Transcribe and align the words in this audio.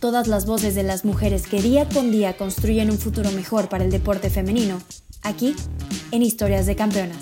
todas 0.00 0.28
las 0.28 0.46
voces 0.46 0.74
de 0.74 0.82
las 0.82 1.04
mujeres 1.04 1.46
que 1.46 1.62
día 1.62 1.88
con 1.88 2.10
día 2.10 2.36
construyen 2.36 2.90
un 2.90 2.98
futuro 2.98 3.30
mejor 3.32 3.68
para 3.68 3.84
el 3.84 3.90
deporte 3.90 4.30
femenino, 4.30 4.78
aquí 5.22 5.54
en 6.12 6.22
Historias 6.22 6.66
de 6.66 6.76
Campeonas. 6.76 7.16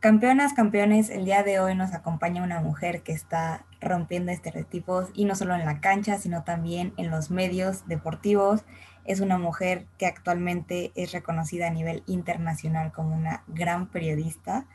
Campeonas, 0.00 0.54
campeones, 0.54 1.10
el 1.10 1.26
día 1.26 1.42
de 1.42 1.60
hoy 1.60 1.74
nos 1.74 1.92
acompaña 1.92 2.42
una 2.42 2.60
mujer 2.60 3.02
que 3.02 3.12
está 3.12 3.66
rompiendo 3.82 4.32
estereotipos 4.32 5.10
y 5.14 5.26
no 5.26 5.34
solo 5.34 5.54
en 5.54 5.66
la 5.66 5.80
cancha, 5.80 6.16
sino 6.16 6.42
también 6.42 6.94
en 6.96 7.10
los 7.10 7.30
medios 7.30 7.86
deportivos. 7.86 8.64
Es 9.04 9.20
una 9.20 9.36
mujer 9.36 9.86
que 9.98 10.06
actualmente 10.06 10.90
es 10.94 11.12
reconocida 11.12 11.66
a 11.66 11.70
nivel 11.70 12.02
internacional 12.06 12.92
como 12.92 13.14
una 13.14 13.44
gran 13.46 13.88
periodista 13.88 14.66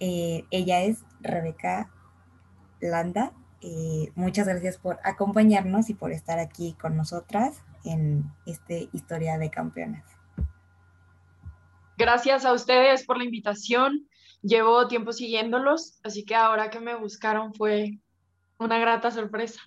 eh, 0.00 0.44
ella 0.50 0.82
es 0.82 1.04
Rebeca 1.20 1.90
Landa. 2.80 3.32
Eh, 3.60 4.12
muchas 4.14 4.46
gracias 4.46 4.76
por 4.76 4.98
acompañarnos 5.04 5.88
y 5.90 5.94
por 5.94 6.12
estar 6.12 6.38
aquí 6.38 6.76
con 6.80 6.96
nosotras 6.96 7.62
en 7.84 8.24
este 8.46 8.88
Historia 8.92 9.38
de 9.38 9.50
Campeonas. 9.50 10.04
Gracias 11.96 12.44
a 12.44 12.52
ustedes 12.52 13.04
por 13.04 13.18
la 13.18 13.24
invitación. 13.24 14.08
Llevo 14.42 14.88
tiempo 14.88 15.12
siguiéndolos, 15.12 16.00
así 16.02 16.24
que 16.24 16.34
ahora 16.34 16.68
que 16.68 16.80
me 16.80 16.94
buscaron 16.96 17.54
fue 17.54 17.98
una 18.58 18.78
grata 18.78 19.10
sorpresa. 19.10 19.60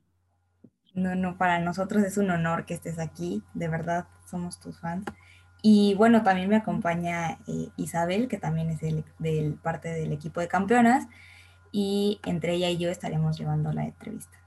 No, 0.93 1.15
no, 1.15 1.37
para 1.37 1.59
nosotros 1.59 2.03
es 2.03 2.17
un 2.17 2.29
honor 2.31 2.65
que 2.65 2.73
estés 2.73 2.99
aquí, 2.99 3.43
de 3.53 3.67
verdad, 3.67 4.07
somos 4.29 4.59
tus 4.59 4.79
fans. 4.79 5.05
Y 5.69 5.95
bueno, 5.95 6.23
también 6.23 6.47
me 6.47 6.55
acompaña 6.55 7.39
eh, 7.45 7.67
Isabel, 7.75 8.29
que 8.29 8.37
también 8.37 8.69
es 8.69 8.79
del, 8.79 9.53
parte 9.55 9.89
del 9.89 10.13
equipo 10.13 10.39
de 10.39 10.47
campeonas, 10.47 11.09
y 11.73 12.21
entre 12.25 12.53
ella 12.53 12.69
y 12.69 12.77
yo 12.77 12.89
estaremos 12.89 13.37
llevando 13.37 13.73
la 13.73 13.83
entrevista. 13.83 14.41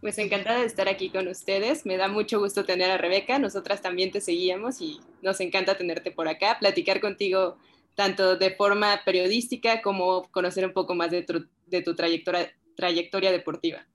Pues 0.00 0.16
encantada 0.16 0.60
de 0.60 0.64
estar 0.64 0.88
aquí 0.88 1.10
con 1.10 1.28
ustedes. 1.28 1.84
Me 1.84 1.98
da 1.98 2.08
mucho 2.08 2.38
gusto 2.38 2.64
tener 2.64 2.90
a 2.90 2.96
Rebeca. 2.96 3.38
Nosotras 3.38 3.82
también 3.82 4.10
te 4.10 4.22
seguíamos 4.22 4.80
y 4.80 4.98
nos 5.20 5.40
encanta 5.40 5.76
tenerte 5.76 6.10
por 6.10 6.26
acá, 6.26 6.56
platicar 6.58 6.98
contigo 6.98 7.58
tanto 7.94 8.36
de 8.36 8.52
forma 8.52 9.02
periodística 9.04 9.82
como 9.82 10.22
conocer 10.30 10.64
un 10.64 10.72
poco 10.72 10.94
más 10.94 11.10
de 11.10 11.26
de 11.66 11.82
tu 11.82 11.94
trayectoria, 11.94 12.50
trayectoria 12.76 13.30
deportiva. 13.30 13.86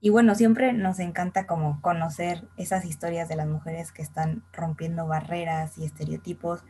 Y 0.00 0.10
bueno, 0.10 0.34
siempre 0.34 0.72
nos 0.72 1.00
encanta 1.00 1.46
como 1.46 1.80
conocer 1.80 2.46
esas 2.56 2.84
historias 2.84 3.28
de 3.28 3.36
las 3.36 3.48
mujeres 3.48 3.90
que 3.90 4.02
están 4.02 4.44
rompiendo 4.52 5.06
barreras 5.06 5.76
y 5.76 5.84
estereotipos 5.84 6.60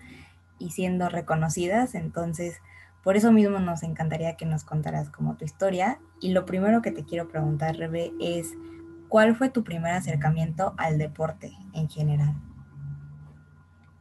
y 0.59 0.71
siendo 0.71 1.11
reconocidas. 1.11 1.95
Entonces, 1.95 2.59
por 3.05 3.17
eso 3.17 3.31
mismo 3.31 3.59
nos 3.59 3.83
encantaría 3.83 4.37
que 4.37 4.47
nos 4.47 4.65
contaras 4.65 5.11
como 5.11 5.37
tu 5.37 5.45
historia. 5.45 6.01
Y 6.21 6.33
lo 6.33 6.47
primero 6.47 6.81
que 6.81 6.91
te 6.91 7.05
quiero 7.05 7.29
preguntar, 7.29 7.77
Rebe, 7.77 8.13
es 8.19 8.55
¿cuál 9.09 9.37
fue 9.37 9.51
tu 9.51 9.63
primer 9.63 9.93
acercamiento 9.93 10.75
al 10.79 10.97
deporte 10.97 11.53
en 11.75 11.89
general? 11.89 12.35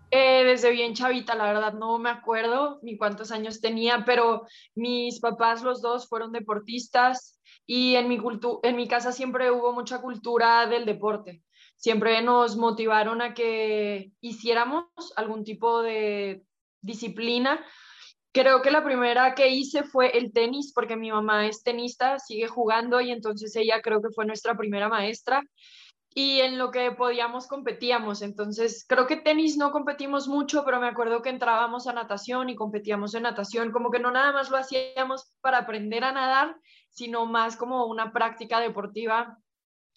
Eh, 0.09 0.45
desde 0.45 0.71
bien 0.71 0.93
chavita, 0.93 1.35
la 1.35 1.45
verdad 1.45 1.73
no 1.73 1.97
me 1.99 2.09
acuerdo 2.09 2.79
ni 2.81 2.97
cuántos 2.97 3.31
años 3.31 3.59
tenía, 3.59 4.05
pero 4.05 4.47
mis 4.73 5.19
papás 5.19 5.63
los 5.63 5.81
dos 5.81 6.07
fueron 6.07 6.31
deportistas 6.31 7.36
y 7.67 7.95
en 7.95 8.07
mi, 8.07 8.17
en 8.63 8.75
mi 8.77 8.87
casa 8.87 9.11
siempre 9.11 9.51
hubo 9.51 9.73
mucha 9.73 9.99
cultura 9.99 10.65
del 10.67 10.85
deporte. 10.85 11.43
Siempre 11.75 12.21
nos 12.21 12.55
motivaron 12.55 13.21
a 13.21 13.33
que 13.33 14.11
hiciéramos 14.21 14.85
algún 15.17 15.43
tipo 15.43 15.81
de 15.81 16.43
disciplina. 16.81 17.63
Creo 18.31 18.61
que 18.61 18.71
la 18.71 18.83
primera 18.83 19.35
que 19.35 19.49
hice 19.49 19.83
fue 19.83 20.17
el 20.17 20.31
tenis, 20.31 20.71
porque 20.73 20.95
mi 20.95 21.11
mamá 21.11 21.45
es 21.45 21.61
tenista, 21.61 22.19
sigue 22.19 22.47
jugando 22.47 23.01
y 23.01 23.11
entonces 23.11 23.55
ella 23.55 23.81
creo 23.81 24.01
que 24.01 24.13
fue 24.15 24.25
nuestra 24.25 24.55
primera 24.55 24.87
maestra 24.87 25.43
y 26.19 26.41
en 26.41 26.57
lo 26.57 26.71
que 26.71 26.89
podíamos 26.93 27.45
competíamos. 27.45 28.23
Entonces, 28.23 28.87
creo 28.89 29.05
que 29.05 29.17
tenis 29.17 29.55
no 29.55 29.69
competimos 29.69 30.27
mucho, 30.27 30.65
pero 30.65 30.79
me 30.79 30.87
acuerdo 30.87 31.21
que 31.21 31.29
entrábamos 31.29 31.85
a 31.85 31.93
natación 31.93 32.49
y 32.49 32.55
competíamos 32.55 33.13
en 33.13 33.21
natación, 33.21 33.71
como 33.71 33.91
que 33.91 33.99
no 33.99 34.09
nada 34.09 34.31
más 34.31 34.49
lo 34.49 34.57
hacíamos 34.57 35.31
para 35.41 35.59
aprender 35.59 36.03
a 36.03 36.11
nadar, 36.11 36.55
sino 36.89 37.27
más 37.27 37.55
como 37.55 37.85
una 37.85 38.11
práctica 38.11 38.59
deportiva 38.59 39.37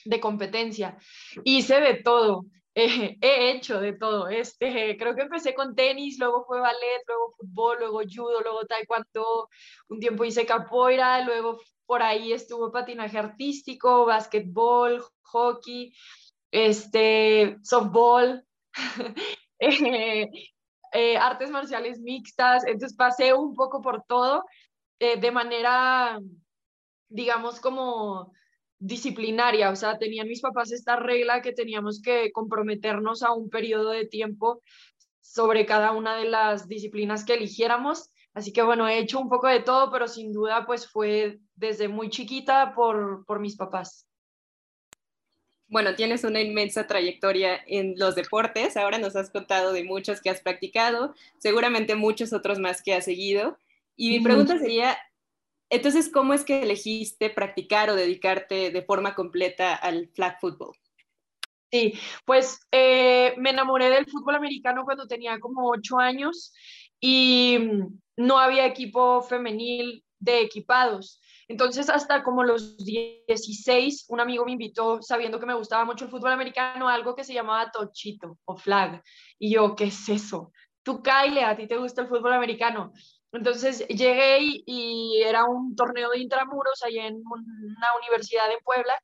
de 0.04 0.20
competencia. 0.20 0.98
Hice 1.42 1.80
de 1.80 1.94
todo, 1.94 2.44
he 2.74 3.50
hecho 3.52 3.80
de 3.80 3.94
todo. 3.94 4.28
Este, 4.28 4.98
creo 4.98 5.14
que 5.14 5.22
empecé 5.22 5.54
con 5.54 5.74
tenis, 5.74 6.18
luego 6.18 6.44
fue 6.44 6.60
ballet, 6.60 7.00
luego 7.06 7.34
fútbol, 7.38 7.78
luego 7.78 8.00
judo, 8.02 8.42
luego 8.42 8.66
taekwondo, 8.66 9.48
un 9.88 9.98
tiempo 9.98 10.26
hice 10.26 10.44
capoeira, 10.44 11.24
luego 11.24 11.56
por 11.90 12.04
ahí 12.04 12.32
estuvo 12.32 12.70
patinaje 12.70 13.18
artístico, 13.18 14.06
básquetbol, 14.06 15.02
hockey, 15.22 15.92
este, 16.52 17.58
softball, 17.64 18.46
eh, 19.58 20.30
eh, 20.92 21.16
artes 21.16 21.50
marciales 21.50 21.98
mixtas, 21.98 22.64
entonces 22.64 22.96
pasé 22.96 23.34
un 23.34 23.56
poco 23.56 23.82
por 23.82 24.04
todo 24.04 24.44
eh, 25.00 25.18
de 25.18 25.32
manera 25.32 26.20
digamos, 27.08 27.58
como 27.58 28.32
disciplinaria, 28.78 29.70
o 29.70 29.74
sea, 29.74 29.98
tenían 29.98 30.28
mis 30.28 30.42
papás 30.42 30.70
esta 30.70 30.94
regla 30.94 31.42
que 31.42 31.52
teníamos 31.52 32.00
que 32.00 32.30
comprometernos 32.30 33.24
a 33.24 33.32
un 33.32 33.50
periodo 33.50 33.90
de 33.90 34.06
tiempo 34.06 34.62
sobre 35.20 35.66
cada 35.66 35.90
una 35.90 36.14
de 36.14 36.26
las 36.26 36.68
disciplinas 36.68 37.24
que 37.24 37.34
eligiéramos. 37.34 38.12
Así 38.32 38.52
que 38.52 38.62
bueno, 38.62 38.88
he 38.88 38.98
hecho 38.98 39.18
un 39.18 39.28
poco 39.28 39.48
de 39.48 39.60
todo, 39.60 39.90
pero 39.90 40.06
sin 40.06 40.32
duda 40.32 40.64
pues 40.66 40.88
fue 40.88 41.40
desde 41.54 41.88
muy 41.88 42.10
chiquita 42.10 42.74
por, 42.74 43.24
por 43.26 43.40
mis 43.40 43.56
papás. 43.56 44.06
Bueno, 45.66 45.94
tienes 45.94 46.24
una 46.24 46.40
inmensa 46.40 46.86
trayectoria 46.86 47.60
en 47.66 47.94
los 47.96 48.16
deportes, 48.16 48.76
ahora 48.76 48.98
nos 48.98 49.14
has 49.14 49.30
contado 49.30 49.72
de 49.72 49.84
muchos 49.84 50.20
que 50.20 50.28
has 50.28 50.40
practicado, 50.40 51.14
seguramente 51.38 51.94
muchos 51.94 52.32
otros 52.32 52.58
más 52.58 52.82
que 52.82 52.94
has 52.94 53.04
seguido. 53.04 53.56
Y 53.94 54.10
mi 54.10 54.20
pregunta 54.20 54.58
sería, 54.58 54.98
entonces, 55.68 56.10
¿cómo 56.10 56.34
es 56.34 56.44
que 56.44 56.62
elegiste 56.62 57.30
practicar 57.30 57.90
o 57.90 57.94
dedicarte 57.94 58.70
de 58.70 58.82
forma 58.82 59.14
completa 59.14 59.74
al 59.74 60.08
flag 60.08 60.40
football? 60.40 60.76
Sí, 61.70 61.94
pues 62.24 62.66
eh, 62.72 63.34
me 63.36 63.50
enamoré 63.50 63.90
del 63.90 64.06
fútbol 64.06 64.34
americano 64.34 64.82
cuando 64.84 65.06
tenía 65.06 65.38
como 65.38 65.70
ocho 65.70 65.98
años 65.98 66.52
y 67.00 67.58
no 68.16 68.38
había 68.38 68.66
equipo 68.66 69.22
femenil 69.22 70.04
de 70.18 70.42
equipados. 70.42 71.20
Entonces, 71.48 71.88
hasta 71.88 72.22
como 72.22 72.44
los 72.44 72.76
16, 72.76 74.06
un 74.08 74.20
amigo 74.20 74.44
me 74.44 74.52
invitó, 74.52 75.02
sabiendo 75.02 75.40
que 75.40 75.46
me 75.46 75.54
gustaba 75.54 75.84
mucho 75.84 76.04
el 76.04 76.10
fútbol 76.10 76.32
americano, 76.32 76.88
a 76.88 76.94
algo 76.94 77.16
que 77.16 77.24
se 77.24 77.34
llamaba 77.34 77.70
tochito 77.72 78.38
o 78.44 78.56
flag. 78.56 79.02
Y 79.38 79.52
yo, 79.54 79.74
¿qué 79.74 79.84
es 79.84 80.08
eso? 80.08 80.52
Tú, 80.82 81.02
Kyle, 81.02 81.44
a 81.44 81.56
ti 81.56 81.66
te 81.66 81.76
gusta 81.76 82.02
el 82.02 82.08
fútbol 82.08 82.34
americano. 82.34 82.92
Entonces 83.32 83.86
llegué 83.88 84.38
y, 84.66 85.22
era 85.22 85.44
un 85.44 85.74
torneo 85.76 86.10
de 86.10 86.18
intramuros 86.18 86.82
ahí 86.82 86.98
en 86.98 87.22
una 87.24 87.88
universidad 88.02 88.50
en 88.50 88.58
Puebla 88.64 88.94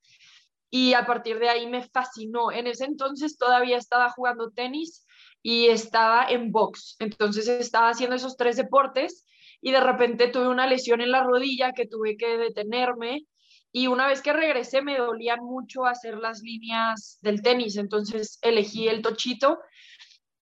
y 0.70 0.94
a 0.94 1.06
partir 1.06 1.38
de 1.38 1.48
ahí 1.48 1.66
me 1.66 1.82
fascinó. 1.88 2.50
En 2.50 2.66
ese 2.66 2.84
entonces 2.84 3.38
todavía 3.38 3.76
estaba 3.76 4.10
jugando 4.10 4.50
tenis 4.50 5.05
y 5.48 5.68
estaba 5.68 6.26
en 6.28 6.50
box. 6.50 6.96
Entonces 6.98 7.46
estaba 7.46 7.90
haciendo 7.90 8.16
esos 8.16 8.36
tres 8.36 8.56
deportes 8.56 9.24
y 9.60 9.70
de 9.70 9.78
repente 9.78 10.26
tuve 10.26 10.48
una 10.48 10.66
lesión 10.66 11.00
en 11.00 11.12
la 11.12 11.22
rodilla 11.22 11.70
que 11.70 11.86
tuve 11.86 12.16
que 12.16 12.36
detenerme 12.36 13.26
y 13.70 13.86
una 13.86 14.08
vez 14.08 14.22
que 14.22 14.32
regresé 14.32 14.82
me 14.82 14.98
dolían 14.98 15.44
mucho 15.44 15.86
hacer 15.86 16.18
las 16.18 16.40
líneas 16.40 17.20
del 17.22 17.42
tenis. 17.42 17.76
Entonces 17.76 18.40
elegí 18.42 18.88
el 18.88 19.02
tochito 19.02 19.60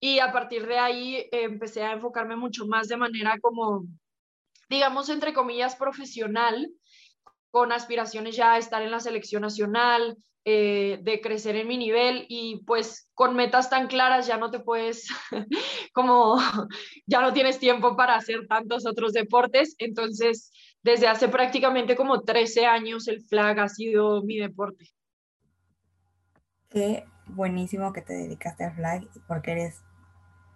y 0.00 0.20
a 0.20 0.32
partir 0.32 0.66
de 0.66 0.78
ahí 0.78 1.16
eh, 1.16 1.28
empecé 1.32 1.82
a 1.82 1.92
enfocarme 1.92 2.36
mucho 2.36 2.66
más 2.66 2.88
de 2.88 2.96
manera 2.96 3.38
como, 3.42 3.84
digamos, 4.70 5.10
entre 5.10 5.34
comillas, 5.34 5.76
profesional, 5.76 6.70
con 7.50 7.72
aspiraciones 7.72 8.36
ya 8.36 8.54
a 8.54 8.58
estar 8.58 8.80
en 8.80 8.90
la 8.90 9.00
selección 9.00 9.42
nacional, 9.42 10.16
eh, 10.46 10.98
de 11.02 11.20
crecer 11.22 11.56
en 11.56 11.68
mi 11.68 11.78
nivel 11.78 12.26
y 12.28 12.62
pues 12.66 13.08
con 13.14 13.34
metas 13.34 13.70
tan 13.70 13.86
claras 13.86 14.26
ya 14.26 14.36
no 14.36 14.50
te 14.50 14.60
puedes, 14.60 15.08
como 15.94 16.36
ya 17.06 17.22
no 17.22 17.32
tienes 17.32 17.58
tiempo 17.58 17.96
para 17.96 18.16
hacer 18.16 18.46
tantos 18.46 18.86
otros 18.86 19.12
deportes. 19.12 19.74
Entonces, 19.78 20.52
desde 20.82 21.08
hace 21.08 21.28
prácticamente 21.28 21.96
como 21.96 22.20
13 22.22 22.66
años 22.66 23.08
el 23.08 23.22
flag 23.22 23.58
ha 23.58 23.68
sido 23.68 24.22
mi 24.22 24.38
deporte. 24.38 24.90
Qué 26.68 27.04
buenísimo 27.26 27.92
que 27.92 28.02
te 28.02 28.12
dedicaste 28.12 28.64
al 28.64 28.74
flag 28.74 29.08
porque 29.26 29.52
eres 29.52 29.82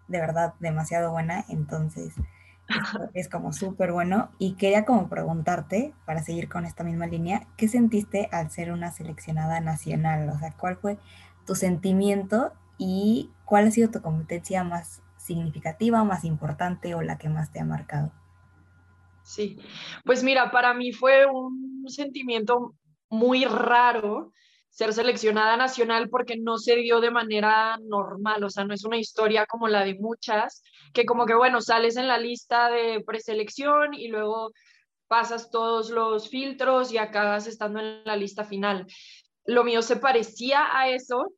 de 0.08 0.20
verdad 0.20 0.55
demasiado 0.61 1.12
buena, 1.12 1.44
entonces 1.49 2.14
es 3.14 3.28
como 3.28 3.52
súper 3.52 3.92
bueno. 3.92 4.30
Y 4.38 4.54
quería 4.54 4.84
como 4.84 5.08
preguntarte, 5.08 5.94
para 6.04 6.22
seguir 6.22 6.48
con 6.48 6.64
esta 6.64 6.84
misma 6.84 7.06
línea, 7.06 7.46
¿qué 7.56 7.68
sentiste 7.68 8.28
al 8.32 8.50
ser 8.50 8.72
una 8.72 8.90
seleccionada 8.92 9.60
nacional? 9.60 10.28
O 10.28 10.38
sea, 10.38 10.52
¿cuál 10.52 10.76
fue 10.76 10.98
tu 11.46 11.54
sentimiento 11.54 12.52
y 12.76 13.30
cuál 13.44 13.68
ha 13.68 13.70
sido 13.70 13.90
tu 13.90 14.00
competencia 14.02 14.64
más 14.64 15.02
significativa, 15.16 16.04
más 16.04 16.24
importante 16.24 16.94
o 16.94 17.02
la 17.02 17.18
que 17.18 17.28
más 17.28 17.52
te 17.52 17.60
ha 17.60 17.64
marcado? 17.64 18.12
Sí, 19.22 19.60
pues 20.04 20.22
mira, 20.22 20.50
para 20.50 20.72
mí 20.72 20.92
fue 20.92 21.26
un 21.26 21.84
sentimiento 21.88 22.74
muy 23.10 23.44
raro 23.44 24.32
ser 24.70 24.92
seleccionada 24.92 25.56
nacional 25.56 26.08
porque 26.08 26.36
no 26.36 26.58
se 26.58 26.76
dio 26.76 27.00
de 27.00 27.10
manera 27.10 27.78
normal, 27.82 28.44
o 28.44 28.50
sea, 28.50 28.64
no 28.64 28.74
es 28.74 28.84
una 28.84 28.98
historia 28.98 29.46
como 29.46 29.68
la 29.68 29.84
de 29.84 29.94
muchas, 29.94 30.62
que 30.92 31.04
como 31.04 31.26
que, 31.26 31.34
bueno, 31.34 31.60
sales 31.60 31.96
en 31.96 32.08
la 32.08 32.18
lista 32.18 32.70
de 32.70 33.02
preselección 33.04 33.94
y 33.94 34.08
luego 34.08 34.52
pasas 35.08 35.50
todos 35.50 35.90
los 35.90 36.28
filtros 36.28 36.92
y 36.92 36.98
acabas 36.98 37.46
estando 37.46 37.80
en 37.80 38.04
la 38.04 38.16
lista 38.16 38.44
final. 38.44 38.86
Lo 39.44 39.64
mío 39.64 39.82
se 39.82 39.96
parecía 39.96 40.78
a 40.78 40.88
eso 40.88 41.32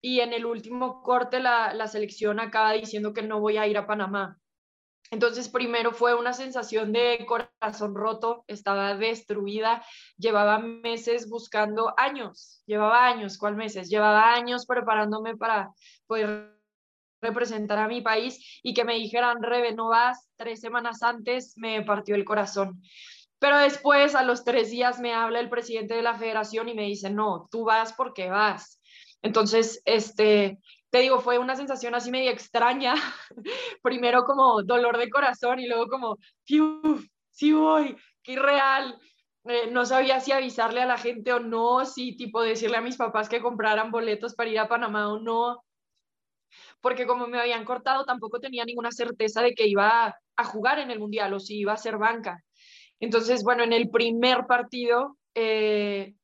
y 0.00 0.20
en 0.20 0.32
el 0.32 0.46
último 0.46 1.02
corte 1.02 1.40
la, 1.40 1.74
la 1.74 1.88
selección 1.88 2.40
acaba 2.40 2.72
diciendo 2.72 3.12
que 3.12 3.22
no 3.22 3.40
voy 3.40 3.56
a 3.56 3.66
ir 3.66 3.76
a 3.76 3.86
Panamá. 3.86 4.38
Entonces, 5.10 5.48
primero 5.48 5.92
fue 5.92 6.14
una 6.14 6.32
sensación 6.32 6.92
de 6.92 7.24
corazón 7.26 7.94
roto, 7.94 8.44
estaba 8.48 8.94
destruida, 8.94 9.84
llevaba 10.16 10.58
meses 10.58 11.28
buscando 11.28 11.94
años, 11.96 12.62
llevaba 12.66 13.06
años, 13.06 13.38
¿cuál 13.38 13.56
meses? 13.56 13.88
Llevaba 13.88 14.34
años 14.34 14.66
preparándome 14.66 15.36
para 15.36 15.70
poder 16.06 16.56
representar 17.22 17.78
a 17.78 17.88
mi 17.88 18.00
país 18.00 18.60
y 18.62 18.74
que 18.74 18.84
me 18.84 18.94
dijeran, 18.94 19.42
Rebe, 19.42 19.74
no 19.74 19.88
vas, 19.88 20.28
tres 20.36 20.60
semanas 20.60 21.02
antes 21.02 21.54
me 21.56 21.82
partió 21.82 22.14
el 22.14 22.24
corazón. 22.24 22.82
Pero 23.38 23.58
después, 23.58 24.14
a 24.14 24.22
los 24.22 24.44
tres 24.44 24.70
días, 24.70 24.98
me 24.98 25.12
habla 25.12 25.40
el 25.40 25.50
presidente 25.50 25.94
de 25.94 26.02
la 26.02 26.16
federación 26.16 26.68
y 26.68 26.74
me 26.74 26.84
dice, 26.84 27.10
no, 27.10 27.48
tú 27.50 27.64
vas 27.64 27.92
porque 27.92 28.30
vas. 28.30 28.80
Entonces, 29.22 29.82
este, 29.84 30.58
te 30.96 31.02
digo, 31.02 31.20
fue 31.20 31.38
una 31.38 31.56
sensación 31.56 31.94
así 31.94 32.10
media 32.10 32.30
extraña. 32.30 32.94
Primero 33.82 34.24
como 34.24 34.62
dolor 34.62 34.96
de 34.96 35.10
corazón 35.10 35.60
y 35.60 35.68
luego 35.68 35.88
como, 35.88 36.16
sí 36.42 37.52
voy, 37.52 37.94
qué 38.22 38.32
irreal. 38.32 38.98
Eh, 39.44 39.68
no 39.70 39.84
sabía 39.84 40.20
si 40.20 40.32
avisarle 40.32 40.80
a 40.80 40.86
la 40.86 40.96
gente 40.96 41.34
o 41.34 41.38
no, 41.38 41.84
si 41.84 42.16
tipo 42.16 42.40
decirle 42.40 42.78
a 42.78 42.80
mis 42.80 42.96
papás 42.96 43.28
que 43.28 43.42
compraran 43.42 43.90
boletos 43.90 44.34
para 44.34 44.48
ir 44.48 44.58
a 44.58 44.68
Panamá 44.68 45.12
o 45.12 45.20
no. 45.20 45.62
Porque 46.80 47.06
como 47.06 47.26
me 47.26 47.38
habían 47.38 47.66
cortado, 47.66 48.06
tampoco 48.06 48.40
tenía 48.40 48.64
ninguna 48.64 48.90
certeza 48.90 49.42
de 49.42 49.52
que 49.52 49.66
iba 49.66 50.16
a 50.34 50.44
jugar 50.44 50.78
en 50.78 50.90
el 50.90 50.98
Mundial 50.98 51.34
o 51.34 51.40
si 51.40 51.58
iba 51.58 51.74
a 51.74 51.76
ser 51.76 51.98
banca. 51.98 52.42
Entonces, 53.00 53.44
bueno, 53.44 53.64
en 53.64 53.74
el 53.74 53.90
primer 53.90 54.46
partido 54.46 55.18
eh, 55.34 56.14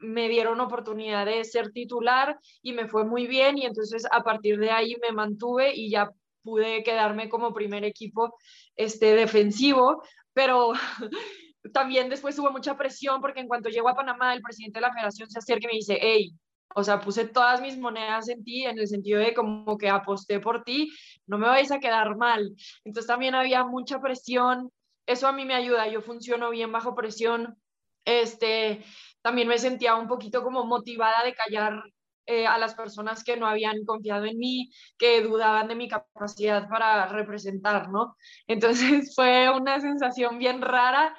me 0.00 0.28
dieron 0.28 0.60
oportunidad 0.60 1.26
de 1.26 1.44
ser 1.44 1.70
titular 1.72 2.38
y 2.62 2.72
me 2.72 2.88
fue 2.88 3.04
muy 3.04 3.26
bien 3.26 3.58
y 3.58 3.66
entonces 3.66 4.06
a 4.10 4.22
partir 4.22 4.58
de 4.58 4.70
ahí 4.70 4.96
me 5.02 5.12
mantuve 5.12 5.74
y 5.74 5.90
ya 5.90 6.10
pude 6.42 6.82
quedarme 6.82 7.28
como 7.28 7.52
primer 7.52 7.84
equipo 7.84 8.34
este, 8.76 9.14
defensivo, 9.14 10.02
pero 10.32 10.72
también 11.72 12.08
después 12.08 12.38
hubo 12.38 12.50
mucha 12.50 12.76
presión 12.76 13.20
porque 13.20 13.40
en 13.40 13.48
cuanto 13.48 13.68
llego 13.68 13.88
a 13.88 13.94
Panamá 13.94 14.34
el 14.34 14.42
presidente 14.42 14.78
de 14.78 14.86
la 14.86 14.92
federación 14.92 15.30
se 15.30 15.38
acerca 15.38 15.66
y 15.66 15.72
me 15.72 15.76
dice, 15.78 15.98
hey, 16.00 16.32
o 16.74 16.84
sea, 16.84 17.00
puse 17.00 17.26
todas 17.26 17.60
mis 17.60 17.76
monedas 17.76 18.28
en 18.28 18.44
ti 18.44 18.64
en 18.64 18.78
el 18.78 18.86
sentido 18.86 19.20
de 19.20 19.34
como 19.34 19.76
que 19.76 19.88
aposté 19.88 20.38
por 20.40 20.62
ti, 20.62 20.90
no 21.26 21.36
me 21.36 21.48
vais 21.48 21.70
a 21.72 21.80
quedar 21.80 22.16
mal. 22.16 22.54
Entonces 22.84 23.08
también 23.08 23.34
había 23.34 23.64
mucha 23.64 24.00
presión, 24.00 24.70
eso 25.06 25.26
a 25.26 25.32
mí 25.32 25.44
me 25.44 25.54
ayuda, 25.54 25.88
yo 25.88 26.00
funciono 26.00 26.50
bien 26.50 26.70
bajo 26.70 26.94
presión, 26.94 27.56
este, 28.04 28.84
también 29.22 29.48
me 29.48 29.58
sentía 29.58 29.94
un 29.96 30.08
poquito 30.08 30.42
como 30.42 30.64
motivada 30.64 31.24
de 31.24 31.34
callar 31.34 31.82
eh, 32.26 32.46
a 32.46 32.58
las 32.58 32.74
personas 32.74 33.24
que 33.24 33.36
no 33.36 33.46
habían 33.46 33.84
confiado 33.84 34.24
en 34.24 34.38
mí, 34.38 34.70
que 34.98 35.22
dudaban 35.22 35.68
de 35.68 35.74
mi 35.74 35.88
capacidad 35.88 36.68
para 36.68 37.06
representar, 37.06 37.90
¿no? 37.90 38.16
Entonces 38.46 39.12
fue 39.16 39.50
una 39.50 39.80
sensación 39.80 40.38
bien 40.38 40.62
rara. 40.62 41.14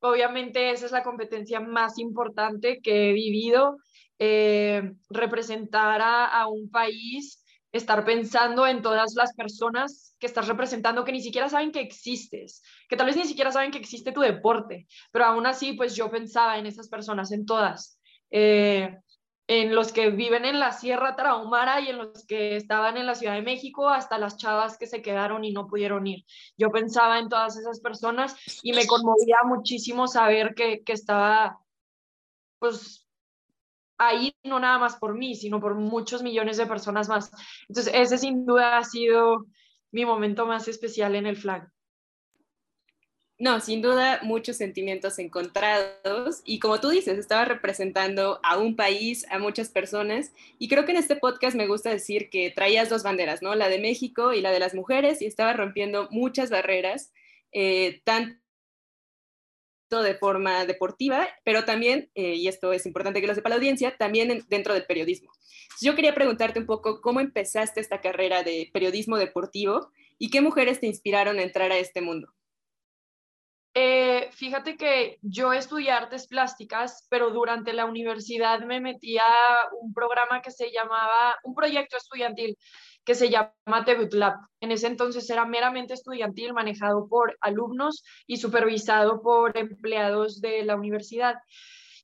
Obviamente 0.00 0.70
esa 0.70 0.86
es 0.86 0.92
la 0.92 1.02
competencia 1.02 1.60
más 1.60 1.98
importante 1.98 2.80
que 2.82 3.10
he 3.10 3.12
vivido, 3.12 3.78
eh, 4.18 4.94
representar 5.10 6.00
a 6.02 6.46
un 6.48 6.70
país 6.70 7.44
estar 7.78 8.04
pensando 8.04 8.66
en 8.66 8.82
todas 8.82 9.14
las 9.14 9.34
personas 9.34 10.14
que 10.18 10.26
estás 10.26 10.48
representando 10.48 11.04
que 11.04 11.12
ni 11.12 11.22
siquiera 11.22 11.48
saben 11.48 11.72
que 11.72 11.80
existes, 11.80 12.62
que 12.88 12.96
tal 12.96 13.06
vez 13.06 13.16
ni 13.16 13.24
siquiera 13.24 13.50
saben 13.50 13.70
que 13.70 13.78
existe 13.78 14.12
tu 14.12 14.20
deporte, 14.20 14.86
pero 15.10 15.26
aún 15.26 15.46
así, 15.46 15.72
pues 15.72 15.94
yo 15.94 16.10
pensaba 16.10 16.58
en 16.58 16.66
esas 16.66 16.88
personas, 16.88 17.32
en 17.32 17.46
todas, 17.46 18.00
eh, 18.30 18.98
en 19.48 19.74
los 19.74 19.92
que 19.92 20.10
viven 20.10 20.44
en 20.44 20.60
la 20.60 20.72
Sierra 20.72 21.16
Tarahumara 21.16 21.80
y 21.80 21.88
en 21.88 21.98
los 21.98 22.26
que 22.26 22.56
estaban 22.56 22.98
en 22.98 23.06
la 23.06 23.14
Ciudad 23.14 23.34
de 23.34 23.42
México, 23.42 23.88
hasta 23.88 24.18
las 24.18 24.36
chavas 24.36 24.76
que 24.76 24.86
se 24.86 25.00
quedaron 25.00 25.42
y 25.42 25.52
no 25.52 25.66
pudieron 25.66 26.06
ir. 26.06 26.26
Yo 26.58 26.70
pensaba 26.70 27.18
en 27.18 27.30
todas 27.30 27.56
esas 27.56 27.80
personas 27.80 28.36
y 28.62 28.72
me 28.72 28.86
conmovía 28.86 29.38
muchísimo 29.44 30.06
saber 30.06 30.54
que, 30.54 30.82
que 30.82 30.92
estaba, 30.92 31.58
pues 32.58 33.07
ahí 33.98 34.34
no 34.44 34.60
nada 34.60 34.78
más 34.78 34.96
por 34.96 35.14
mí, 35.16 35.34
sino 35.34 35.60
por 35.60 35.74
muchos 35.74 36.22
millones 36.22 36.56
de 36.56 36.66
personas 36.66 37.08
más. 37.08 37.30
Entonces, 37.68 37.92
ese 37.94 38.18
sin 38.18 38.46
duda 38.46 38.78
ha 38.78 38.84
sido 38.84 39.46
mi 39.90 40.04
momento 40.04 40.46
más 40.46 40.68
especial 40.68 41.14
en 41.14 41.26
el 41.26 41.36
flag. 41.36 41.68
No, 43.40 43.60
sin 43.60 43.82
duda 43.82 44.18
muchos 44.22 44.56
sentimientos 44.56 45.20
encontrados 45.20 46.42
y 46.44 46.58
como 46.58 46.80
tú 46.80 46.88
dices, 46.88 47.18
estaba 47.18 47.44
representando 47.44 48.40
a 48.42 48.58
un 48.58 48.74
país, 48.74 49.24
a 49.30 49.38
muchas 49.38 49.68
personas 49.68 50.32
y 50.58 50.66
creo 50.66 50.84
que 50.84 50.90
en 50.90 50.96
este 50.96 51.14
podcast 51.14 51.56
me 51.56 51.68
gusta 51.68 51.88
decir 51.88 52.30
que 52.30 52.50
traías 52.50 52.88
dos 52.88 53.04
banderas, 53.04 53.40
¿no? 53.40 53.54
La 53.54 53.68
de 53.68 53.78
México 53.78 54.32
y 54.32 54.40
la 54.40 54.50
de 54.50 54.58
las 54.58 54.74
mujeres 54.74 55.22
y 55.22 55.26
estaba 55.26 55.52
rompiendo 55.52 56.08
muchas 56.10 56.50
barreras, 56.50 57.12
eh, 57.52 58.02
tanto 58.02 58.40
de 59.90 60.14
forma 60.14 60.66
deportiva, 60.66 61.28
pero 61.44 61.64
también, 61.64 62.10
eh, 62.14 62.34
y 62.34 62.48
esto 62.48 62.72
es 62.72 62.84
importante 62.86 63.20
que 63.20 63.26
lo 63.26 63.34
sepa 63.34 63.48
la 63.48 63.56
audiencia, 63.56 63.96
también 63.96 64.44
dentro 64.48 64.74
del 64.74 64.84
periodismo. 64.84 65.32
Yo 65.80 65.94
quería 65.94 66.14
preguntarte 66.14 66.60
un 66.60 66.66
poco 66.66 67.00
cómo 67.00 67.20
empezaste 67.20 67.80
esta 67.80 68.00
carrera 68.00 68.42
de 68.42 68.70
periodismo 68.72 69.16
deportivo 69.16 69.90
y 70.18 70.30
qué 70.30 70.40
mujeres 70.40 70.80
te 70.80 70.86
inspiraron 70.86 71.38
a 71.38 71.42
entrar 71.42 71.72
a 71.72 71.78
este 71.78 72.00
mundo. 72.00 72.32
Eh, 73.74 74.30
fíjate 74.32 74.76
que 74.76 75.18
yo 75.22 75.52
estudié 75.52 75.92
artes 75.92 76.26
plásticas, 76.26 77.06
pero 77.08 77.30
durante 77.30 77.72
la 77.72 77.84
universidad 77.84 78.60
me 78.60 78.80
metí 78.80 79.18
a 79.18 79.68
un 79.80 79.94
programa 79.94 80.42
que 80.42 80.50
se 80.50 80.72
llamaba, 80.72 81.36
un 81.44 81.54
proyecto 81.54 81.96
estudiantil 81.96 82.56
que 83.04 83.14
se 83.14 83.30
llama 83.30 83.84
Tebut 83.84 84.12
Lab. 84.14 84.34
En 84.60 84.70
ese 84.72 84.86
entonces 84.86 85.28
era 85.30 85.44
meramente 85.44 85.94
estudiantil, 85.94 86.52
manejado 86.52 87.08
por 87.08 87.36
alumnos 87.40 88.04
y 88.26 88.36
supervisado 88.36 89.22
por 89.22 89.56
empleados 89.56 90.40
de 90.40 90.64
la 90.64 90.76
universidad. 90.76 91.36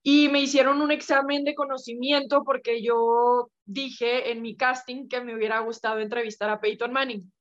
Y 0.03 0.29
me 0.29 0.41
hicieron 0.41 0.83
un 0.83 0.91
examen 0.91 1.45
de 1.45 1.55
conocimiento 1.55 2.43
porque 2.45 2.83
yo 2.83 3.51
dije 3.65 4.31
en 4.31 4.43
mi 4.43 4.57
casting 4.57 5.09
que 5.09 5.23
me 5.23 5.35
hubiera 5.35 5.61
gustado 5.61 6.01
entrevistar 6.01 6.51
a 6.51 6.61
Peyton 6.61 6.93
Manning. 6.93 7.33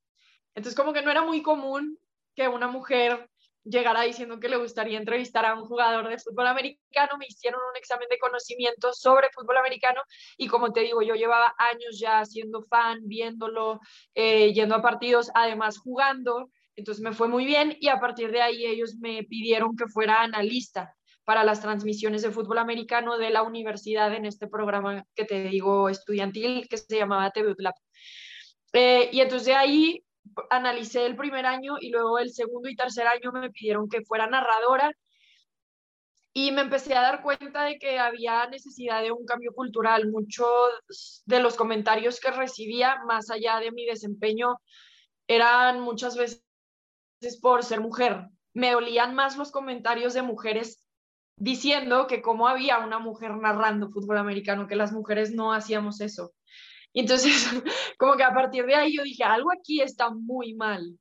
Entonces 0.55 0.75
como 0.75 0.93
que 0.93 1.01
no 1.01 1.11
era 1.11 1.23
muy 1.23 1.41
común 1.41 1.97
que 2.35 2.47
una 2.47 2.67
mujer 2.67 3.29
llegara 3.63 4.01
diciendo 4.01 4.39
que 4.39 4.49
le 4.49 4.57
gustaría 4.57 4.97
entrevistar 4.97 5.45
a 5.45 5.55
un 5.55 5.65
jugador 5.65 6.09
de 6.09 6.17
fútbol 6.17 6.47
americano, 6.47 7.17
me 7.17 7.27
hicieron 7.27 7.61
un 7.69 7.77
examen 7.77 8.07
de 8.09 8.17
conocimiento 8.17 8.93
sobre 8.93 9.29
fútbol 9.31 9.57
americano 9.57 10.01
y 10.37 10.47
como 10.47 10.73
te 10.73 10.81
digo, 10.81 11.01
yo 11.01 11.15
llevaba 11.15 11.55
años 11.57 11.99
ya 11.99 12.25
siendo 12.25 12.63
fan, 12.63 12.99
viéndolo, 13.03 13.79
eh, 14.15 14.53
yendo 14.53 14.75
a 14.75 14.81
partidos, 14.81 15.31
además 15.33 15.77
jugando, 15.77 16.49
entonces 16.75 17.03
me 17.03 17.13
fue 17.13 17.27
muy 17.27 17.45
bien 17.45 17.77
y 17.79 17.87
a 17.87 17.99
partir 17.99 18.31
de 18.31 18.41
ahí 18.41 18.65
ellos 18.65 18.95
me 18.99 19.23
pidieron 19.23 19.75
que 19.75 19.87
fuera 19.87 20.21
analista 20.21 20.95
para 21.23 21.43
las 21.43 21.61
transmisiones 21.61 22.21
de 22.21 22.31
fútbol 22.31 22.57
americano 22.57 23.17
de 23.17 23.29
la 23.29 23.43
universidad 23.43 24.13
en 24.13 24.25
este 24.25 24.47
programa 24.47 25.05
que 25.15 25.23
te 25.23 25.43
digo 25.45 25.87
estudiantil 25.87 26.67
que 26.67 26.77
se 26.77 26.97
llamaba 26.97 27.31
TV 27.31 27.53
Lab. 27.57 27.75
Eh, 28.73 29.09
y 29.11 29.21
entonces 29.21 29.45
de 29.45 29.55
ahí 29.55 30.03
analicé 30.49 31.05
el 31.05 31.15
primer 31.15 31.45
año 31.45 31.75
y 31.79 31.89
luego 31.89 32.19
el 32.19 32.31
segundo 32.31 32.69
y 32.69 32.75
tercer 32.75 33.07
año 33.07 33.31
me 33.31 33.51
pidieron 33.51 33.89
que 33.89 34.01
fuera 34.01 34.27
narradora 34.27 34.91
y 36.33 36.51
me 36.51 36.61
empecé 36.61 36.95
a 36.95 37.01
dar 37.01 37.21
cuenta 37.21 37.63
de 37.63 37.77
que 37.77 37.99
había 37.99 38.47
necesidad 38.47 39.03
de 39.03 39.11
un 39.11 39.23
cambio 39.25 39.53
cultural. 39.53 40.09
Muchos 40.09 41.21
de 41.25 41.39
los 41.39 41.55
comentarios 41.55 42.19
que 42.19 42.31
recibía, 42.31 42.97
más 43.05 43.29
allá 43.29 43.59
de 43.59 43.71
mi 43.71 43.85
desempeño, 43.85 44.57
eran 45.27 45.79
muchas 45.79 46.17
veces 46.17 46.43
por 47.39 47.63
ser 47.63 47.81
mujer. 47.81 48.29
Me 48.53 48.75
olían 48.75 49.13
más 49.13 49.37
los 49.37 49.51
comentarios 49.51 50.15
de 50.15 50.23
mujeres 50.23 50.87
diciendo 51.37 52.07
que 52.07 52.21
como 52.21 52.47
había 52.47 52.79
una 52.79 52.99
mujer 52.99 53.35
narrando 53.37 53.89
fútbol 53.89 54.17
americano, 54.17 54.67
que 54.67 54.75
las 54.75 54.91
mujeres 54.91 55.33
no 55.33 55.53
hacíamos 55.53 56.01
eso. 56.01 56.33
Entonces, 56.93 57.49
como 57.97 58.15
que 58.15 58.23
a 58.23 58.33
partir 58.33 58.65
de 58.65 58.75
ahí 58.75 58.95
yo 58.95 59.03
dije, 59.03 59.23
algo 59.23 59.49
aquí 59.51 59.81
está 59.81 60.09
muy 60.09 60.53
mal. 60.53 60.97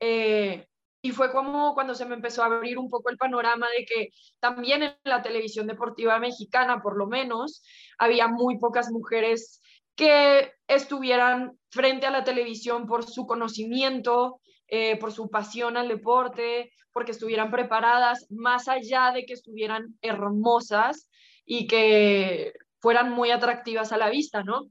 Eh, 0.00 0.66
y 1.02 1.12
fue 1.12 1.30
como 1.30 1.74
cuando 1.74 1.94
se 1.94 2.04
me 2.04 2.16
empezó 2.16 2.42
a 2.42 2.46
abrir 2.46 2.78
un 2.78 2.90
poco 2.90 3.10
el 3.10 3.16
panorama 3.16 3.68
de 3.76 3.84
que 3.84 4.08
también 4.40 4.82
en 4.82 4.96
la 5.04 5.22
televisión 5.22 5.66
deportiva 5.68 6.18
mexicana, 6.18 6.82
por 6.82 6.96
lo 6.96 7.06
menos, 7.06 7.62
había 7.96 8.26
muy 8.26 8.58
pocas 8.58 8.90
mujeres 8.90 9.60
que 9.94 10.52
estuvieran 10.66 11.58
frente 11.70 12.06
a 12.06 12.10
la 12.10 12.24
televisión 12.24 12.86
por 12.86 13.04
su 13.04 13.24
conocimiento, 13.26 14.40
eh, 14.66 14.96
por 14.98 15.12
su 15.12 15.30
pasión 15.30 15.76
al 15.76 15.88
deporte, 15.88 16.72
porque 16.92 17.12
estuvieran 17.12 17.50
preparadas, 17.50 18.26
más 18.30 18.66
allá 18.68 19.12
de 19.12 19.26
que 19.26 19.34
estuvieran 19.34 19.96
hermosas 20.02 21.08
y 21.44 21.66
que 21.68 22.52
fueran 22.80 23.12
muy 23.12 23.30
atractivas 23.30 23.92
a 23.92 23.96
la 23.96 24.10
vista, 24.10 24.42
¿no? 24.42 24.70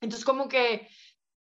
Entonces, 0.00 0.24
como 0.24 0.48
que 0.48 0.88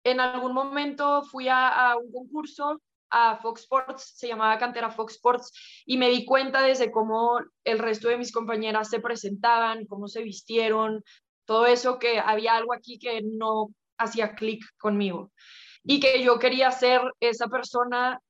en 0.03 0.19
algún 0.19 0.53
momento 0.53 1.23
fui 1.23 1.47
a, 1.47 1.91
a 1.91 1.97
un 1.97 2.11
concurso 2.11 2.81
a 3.09 3.37
Fox 3.37 3.61
Sports, 3.61 4.13
se 4.15 4.27
llamaba 4.27 4.57
Cantera 4.57 4.91
Fox 4.91 5.13
Sports, 5.13 5.51
y 5.85 5.97
me 5.97 6.09
di 6.09 6.25
cuenta 6.25 6.61
desde 6.61 6.91
cómo 6.91 7.39
el 7.63 7.79
resto 7.79 8.09
de 8.09 8.17
mis 8.17 8.31
compañeras 8.31 8.89
se 8.89 8.99
presentaban, 8.99 9.85
cómo 9.85 10.07
se 10.07 10.23
vistieron, 10.23 11.03
todo 11.45 11.65
eso, 11.65 11.97
que 11.97 12.19
había 12.19 12.55
algo 12.55 12.73
aquí 12.73 12.99
que 12.99 13.21
no 13.23 13.69
hacía 13.97 14.35
clic 14.35 14.63
conmigo 14.77 15.31
y 15.83 15.99
que 15.99 16.21
yo 16.21 16.37
quería 16.37 16.69
ser 16.71 17.01
esa 17.19 17.47
persona 17.47 18.21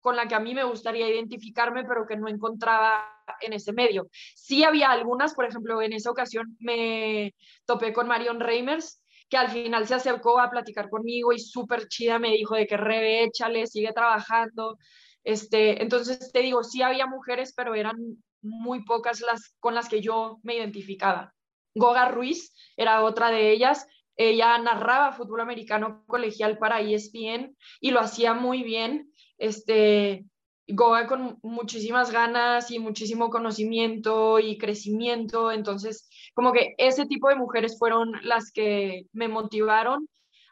con 0.00 0.16
la 0.16 0.28
que 0.28 0.34
a 0.34 0.40
mí 0.40 0.54
me 0.54 0.64
gustaría 0.64 1.08
identificarme, 1.08 1.84
pero 1.84 2.06
que 2.06 2.16
no 2.16 2.28
encontraba 2.28 3.08
en 3.40 3.52
ese 3.52 3.72
medio. 3.72 4.08
Sí 4.34 4.64
había 4.64 4.90
algunas, 4.90 5.34
por 5.34 5.44
ejemplo, 5.44 5.80
en 5.82 5.92
esa 5.92 6.10
ocasión 6.10 6.56
me 6.60 7.34
topé 7.64 7.92
con 7.92 8.08
Marion 8.08 8.40
Reimers, 8.40 9.02
que 9.28 9.36
al 9.36 9.50
final 9.50 9.86
se 9.86 9.94
acercó 9.94 10.38
a 10.38 10.50
platicar 10.50 10.88
conmigo 10.88 11.32
y 11.32 11.38
súper 11.38 11.88
chida 11.88 12.18
me 12.18 12.30
dijo 12.30 12.54
de 12.54 12.66
que 12.66 12.76
rebe, 12.76 13.24
échale, 13.24 13.66
sigue 13.66 13.92
trabajando. 13.92 14.78
Este, 15.24 15.82
entonces 15.82 16.30
te 16.32 16.40
digo, 16.40 16.62
sí 16.62 16.82
había 16.82 17.06
mujeres, 17.06 17.52
pero 17.56 17.74
eran 17.74 17.96
muy 18.42 18.84
pocas 18.84 19.20
las 19.20 19.56
con 19.58 19.74
las 19.74 19.88
que 19.88 20.00
yo 20.00 20.38
me 20.42 20.56
identificaba. 20.56 21.34
Goga 21.74 22.08
Ruiz 22.08 22.54
era 22.76 23.02
otra 23.02 23.30
de 23.30 23.50
ellas. 23.50 23.86
Ella 24.16 24.56
narraba 24.58 25.12
fútbol 25.12 25.40
americano 25.40 26.04
colegial 26.06 26.58
para 26.58 26.80
ESPN 26.80 27.56
y 27.80 27.90
lo 27.90 28.00
hacía 28.00 28.32
muy 28.34 28.62
bien. 28.62 29.12
Este, 29.36 30.24
Goga 30.68 31.06
con 31.06 31.38
muchísimas 31.42 32.10
ganas 32.10 32.70
y 32.70 32.78
muchísimo 32.78 33.30
conocimiento 33.30 34.38
y 34.38 34.58
crecimiento. 34.58 35.52
Entonces, 35.52 36.08
como 36.34 36.52
que 36.52 36.74
ese 36.78 37.06
tipo 37.06 37.28
de 37.28 37.36
mujeres 37.36 37.78
fueron 37.78 38.12
las 38.22 38.50
que 38.52 39.06
me 39.12 39.28
motivaron 39.28 40.08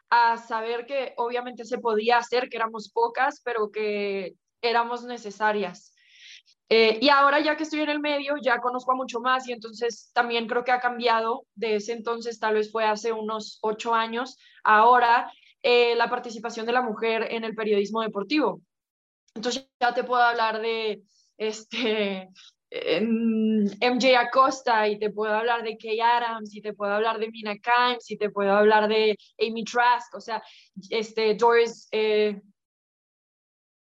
a 0.09 0.37
saber 0.37 0.85
que 0.85 1.13
obviamente 1.17 1.65
se 1.65 1.79
podía 1.79 2.17
hacer, 2.17 2.49
que 2.49 2.57
éramos 2.57 2.89
pocas, 2.91 3.41
pero 3.43 3.71
que 3.71 4.35
éramos 4.61 5.03
necesarias. 5.03 5.93
Eh, 6.69 6.97
y 6.99 7.09
ahora 7.09 7.39
ya 7.41 7.55
que 7.55 7.63
estoy 7.63 7.81
en 7.81 7.89
el 7.89 7.99
medio, 7.99 8.35
ya 8.41 8.59
conozco 8.59 8.91
a 8.91 8.95
mucho 8.95 9.19
más 9.19 9.47
y 9.47 9.51
entonces 9.51 10.09
también 10.13 10.47
creo 10.47 10.63
que 10.63 10.71
ha 10.71 10.79
cambiado 10.79 11.45
de 11.53 11.75
ese 11.75 11.93
entonces, 11.93 12.39
tal 12.39 12.55
vez 12.55 12.71
fue 12.71 12.85
hace 12.85 13.11
unos 13.11 13.59
ocho 13.61 13.93
años, 13.93 14.39
ahora 14.63 15.31
eh, 15.61 15.95
la 15.95 16.09
participación 16.09 16.65
de 16.65 16.71
la 16.71 16.81
mujer 16.81 17.27
en 17.31 17.43
el 17.43 17.53
periodismo 17.53 18.01
deportivo. 18.01 18.61
Entonces 19.35 19.69
ya 19.79 19.93
te 19.93 20.03
puedo 20.03 20.21
hablar 20.21 20.61
de 20.61 21.03
este, 21.37 22.29
MJ 22.71 24.17
Acosta 24.17 24.87
y 24.87 24.97
te 24.97 25.09
puedo 25.11 25.33
hablar 25.33 25.63
de 25.63 25.77
Kay 25.77 25.99
Adams 25.99 26.55
y 26.55 26.61
te 26.61 26.73
puedo 26.73 26.93
hablar 26.93 27.19
de 27.19 27.29
Mina 27.29 27.55
Kimes 27.55 28.09
y 28.09 28.17
te 28.17 28.29
puedo 28.29 28.51
hablar 28.53 28.87
de 28.87 29.17
Amy 29.39 29.63
Trask, 29.63 30.15
o 30.15 30.19
sea, 30.19 30.41
este, 30.89 31.35
Doris, 31.35 31.87
eh, 31.91 32.41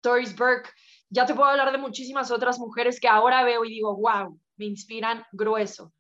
Doris 0.04 0.36
Burke. 0.36 0.70
Ya 1.10 1.26
te 1.26 1.34
puedo 1.34 1.50
hablar 1.50 1.72
de 1.72 1.78
muchísimas 1.78 2.32
otras 2.32 2.60
mujeres 2.60 3.00
que 3.00 3.08
ahora 3.08 3.44
veo 3.44 3.64
y 3.66 3.70
digo, 3.70 3.96
wow, 3.96 4.40
me 4.58 4.66
inspiran 4.66 5.26
grueso. 5.32 5.94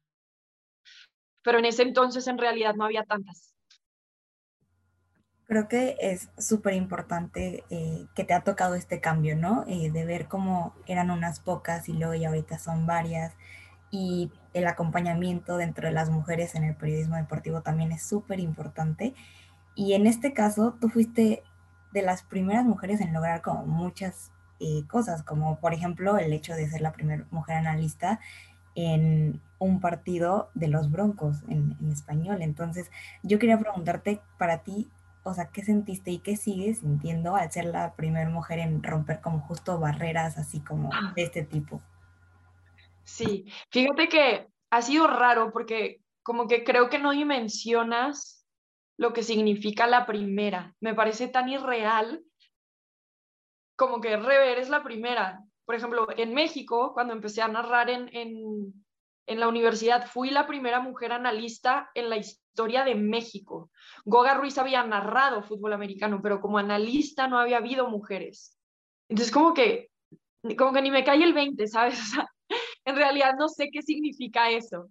Pero 1.43 1.59
en 1.59 1.65
ese 1.65 1.83
entonces 1.83 2.27
en 2.27 2.37
realidad 2.37 2.75
no 2.75 2.85
había 2.85 3.03
tantas. 3.03 3.54
Creo 5.47 5.67
que 5.67 5.95
es 5.99 6.29
súper 6.39 6.73
importante 6.73 7.63
eh, 7.69 8.07
que 8.15 8.23
te 8.23 8.33
ha 8.33 8.43
tocado 8.43 8.73
este 8.73 8.99
cambio, 8.99 9.35
¿no? 9.35 9.63
Eh, 9.67 9.91
de 9.91 10.03
ver 10.03 10.27
cómo 10.27 10.73
eran 10.87 11.11
unas 11.11 11.39
pocas 11.39 11.87
y 11.87 11.93
luego 11.93 12.15
ya 12.15 12.29
ahorita 12.29 12.57
son 12.57 12.87
varias. 12.87 13.33
Y 13.91 14.31
el 14.53 14.65
acompañamiento 14.67 15.57
dentro 15.57 15.87
de 15.87 15.93
las 15.93 16.09
mujeres 16.09 16.55
en 16.55 16.63
el 16.63 16.75
periodismo 16.75 17.15
deportivo 17.15 17.61
también 17.61 17.91
es 17.91 18.03
súper 18.03 18.39
importante. 18.39 19.13
Y 19.75 19.93
en 19.93 20.07
este 20.07 20.33
caso, 20.33 20.75
tú 20.81 20.89
fuiste 20.89 21.43
de 21.93 22.01
las 22.01 22.23
primeras 22.23 22.65
mujeres 22.65 22.99
en 22.99 23.13
lograr 23.13 23.41
como 23.41 23.65
muchas 23.65 24.31
eh, 24.59 24.83
cosas, 24.87 25.21
como 25.23 25.59
por 25.59 25.73
ejemplo 25.73 26.17
el 26.17 26.33
hecho 26.33 26.53
de 26.55 26.67
ser 26.67 26.81
la 26.81 26.91
primera 26.91 27.25
mujer 27.29 27.57
analista 27.57 28.19
en 28.73 29.41
un 29.59 29.79
partido 29.79 30.49
de 30.53 30.67
los 30.67 30.91
Broncos 30.91 31.43
en, 31.47 31.77
en 31.79 31.91
español. 31.91 32.41
Entonces, 32.41 32.89
yo 33.21 33.37
quería 33.37 33.59
preguntarte 33.59 34.21
para 34.37 34.59
ti, 34.59 34.89
o 35.25 35.33
sea, 35.33 35.49
¿qué 35.51 35.63
sentiste 35.63 36.11
y 36.11 36.19
qué 36.19 36.37
sigues 36.37 36.79
sintiendo 36.79 37.35
al 37.35 37.51
ser 37.51 37.65
la 37.65 37.95
primera 37.95 38.29
mujer 38.29 38.59
en 38.59 38.83
romper 38.83 39.21
como 39.21 39.39
justo 39.39 39.79
barreras 39.79 40.37
así 40.37 40.59
como 40.59 40.91
ah. 40.93 41.13
de 41.15 41.23
este 41.23 41.43
tipo? 41.43 41.81
Sí, 43.03 43.51
fíjate 43.71 44.07
que 44.07 44.47
ha 44.69 44.81
sido 44.83 45.07
raro 45.07 45.51
porque 45.51 46.01
como 46.21 46.47
que 46.47 46.63
creo 46.63 46.89
que 46.89 46.99
no 46.99 47.11
dimensionas 47.11 48.47
lo 48.97 49.13
que 49.13 49.23
significa 49.23 49.87
la 49.87 50.05
primera. 50.05 50.75
Me 50.79 50.93
parece 50.93 51.27
tan 51.27 51.49
irreal 51.49 52.23
como 53.75 54.01
que 54.01 54.17
Rever 54.17 54.59
es 54.59 54.69
la 54.69 54.83
primera. 54.83 55.43
Por 55.65 55.73
ejemplo, 55.73 56.07
en 56.15 56.35
México, 56.35 56.93
cuando 56.93 57.13
empecé 57.13 57.41
a 57.41 57.47
narrar 57.47 57.89
en, 57.89 58.09
en, 58.15 58.84
en 59.27 59.39
la 59.39 59.47
universidad, 59.47 60.07
fui 60.07 60.29
la 60.29 60.47
primera 60.47 60.79
mujer 60.79 61.11
analista 61.11 61.89
en 61.95 62.09
la 62.09 62.17
historia 62.17 62.83
de 62.83 62.95
México. 62.95 63.71
Goga 64.05 64.35
Ruiz 64.35 64.57
había 64.57 64.83
narrado 64.83 65.43
fútbol 65.43 65.73
americano, 65.73 66.19
pero 66.21 66.39
como 66.41 66.57
analista 66.57 67.27
no 67.27 67.39
había 67.39 67.57
habido 67.57 67.89
mujeres. 67.89 68.57
Entonces, 69.09 69.33
como 69.33 69.53
que, 69.53 69.89
como 70.57 70.73
que 70.73 70.81
ni 70.81 70.91
me 70.91 71.03
cae 71.03 71.23
el 71.23 71.33
20, 71.33 71.67
¿sabes? 71.67 71.99
En 72.85 72.95
realidad 72.95 73.33
no 73.37 73.49
sé 73.49 73.69
qué 73.71 73.81
significa 73.81 74.49
eso. 74.49 74.89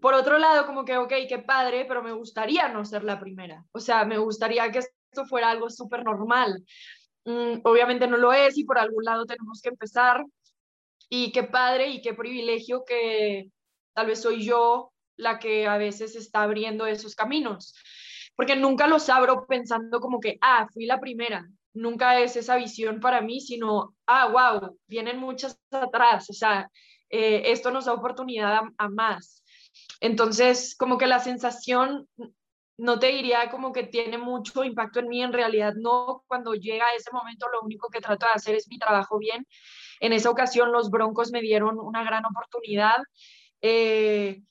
Por 0.00 0.14
otro 0.14 0.38
lado, 0.38 0.66
como 0.66 0.84
que, 0.84 0.96
ok, 0.96 1.12
qué 1.28 1.38
padre, 1.38 1.84
pero 1.86 2.02
me 2.02 2.12
gustaría 2.12 2.68
no 2.68 2.84
ser 2.84 3.04
la 3.04 3.20
primera. 3.20 3.64
O 3.72 3.80
sea, 3.80 4.04
me 4.04 4.18
gustaría 4.18 4.70
que 4.70 4.80
esto 4.80 5.24
fuera 5.26 5.50
algo 5.50 5.70
súper 5.70 6.04
normal. 6.04 6.64
Mm, 7.24 7.60
obviamente 7.64 8.06
no 8.06 8.16
lo 8.16 8.32
es 8.32 8.56
y 8.58 8.64
por 8.64 8.78
algún 8.78 9.04
lado 9.04 9.26
tenemos 9.26 9.60
que 9.62 9.70
empezar. 9.70 10.24
Y 11.10 11.32
qué 11.32 11.44
padre 11.44 11.88
y 11.88 12.02
qué 12.02 12.14
privilegio 12.14 12.84
que 12.86 13.50
tal 13.94 14.06
vez 14.06 14.22
soy 14.22 14.44
yo 14.44 14.92
la 15.16 15.38
que 15.38 15.66
a 15.66 15.78
veces 15.78 16.16
está 16.16 16.42
abriendo 16.42 16.86
esos 16.86 17.14
caminos, 17.14 17.74
porque 18.36 18.56
nunca 18.56 18.86
los 18.86 19.08
abro 19.08 19.46
pensando 19.46 20.00
como 20.00 20.20
que, 20.20 20.38
ah, 20.40 20.68
fui 20.72 20.86
la 20.86 21.00
primera, 21.00 21.48
nunca 21.74 22.20
es 22.20 22.36
esa 22.36 22.56
visión 22.56 23.00
para 23.00 23.20
mí, 23.20 23.40
sino, 23.40 23.94
ah, 24.06 24.28
wow, 24.28 24.78
vienen 24.86 25.18
muchas 25.18 25.58
atrás, 25.70 26.30
o 26.30 26.32
sea, 26.32 26.70
eh, 27.10 27.42
esto 27.46 27.70
nos 27.70 27.86
da 27.86 27.94
oportunidad 27.94 28.62
a, 28.76 28.88
más. 28.88 29.42
Entonces, 30.00 30.76
como 30.76 30.98
que 30.98 31.06
la 31.06 31.20
sensación, 31.20 32.08
no 32.76 32.98
te 32.98 33.08
diría 33.08 33.50
como 33.50 33.72
que 33.72 33.84
tiene 33.84 34.18
mucho 34.18 34.62
impacto 34.62 35.00
en 35.00 35.08
mí, 35.08 35.22
en 35.22 35.32
realidad 35.32 35.74
no, 35.76 36.22
cuando 36.28 36.54
llega 36.54 36.84
ese 36.96 37.10
momento 37.12 37.48
lo 37.52 37.62
único 37.62 37.88
que 37.88 38.00
trato 38.00 38.26
de 38.26 38.32
hacer 38.32 38.54
es 38.54 38.68
mi 38.68 38.78
trabajo 38.78 39.18
bien. 39.18 39.46
En 40.00 40.12
esa 40.12 40.30
ocasión 40.30 40.70
los 40.70 40.90
Broncos 40.90 41.32
me 41.32 41.40
dieron 41.40 41.80
una 41.80 42.04
gran 42.04 42.24
oportunidad. 42.24 42.98
Eh, 43.62 44.42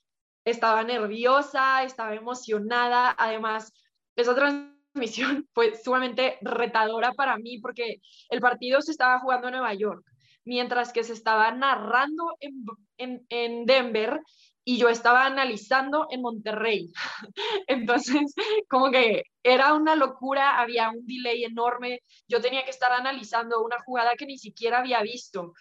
estaba 0.44 0.82
nerviosa, 0.84 1.82
estaba 1.82 2.14
emocionada, 2.14 3.14
además 3.18 3.72
esa 4.16 4.34
transmisión 4.34 5.48
fue 5.54 5.76
sumamente 5.76 6.38
retadora 6.40 7.12
para 7.12 7.36
mí 7.38 7.58
porque 7.58 8.00
el 8.30 8.40
partido 8.40 8.80
se 8.80 8.92
estaba 8.92 9.20
jugando 9.20 9.48
en 9.48 9.52
Nueva 9.52 9.74
York, 9.74 10.04
mientras 10.44 10.92
que 10.92 11.04
se 11.04 11.12
estaba 11.12 11.50
narrando 11.52 12.36
en, 12.40 13.26
en, 13.28 13.66
Denver 13.66 14.20
y 14.64 14.78
yo 14.78 14.88
estaba 14.88 15.24
analizando 15.24 16.08
en 16.10 16.20
Monterrey. 16.20 16.92
Entonces, 17.66 18.34
como 18.68 18.90
que 18.90 19.22
era 19.42 19.72
una 19.74 19.96
locura, 19.96 20.58
había 20.58 20.90
un 20.90 21.06
delay 21.06 21.44
enorme, 21.44 22.00
yo 22.26 22.40
tenía 22.40 22.64
que 22.64 22.70
estar 22.70 22.92
analizando 22.92 23.62
una 23.62 23.78
jugada 23.80 24.16
que 24.16 24.26
ni 24.26 24.36
siquiera 24.36 24.80
había 24.80 25.00
visto, 25.02 25.54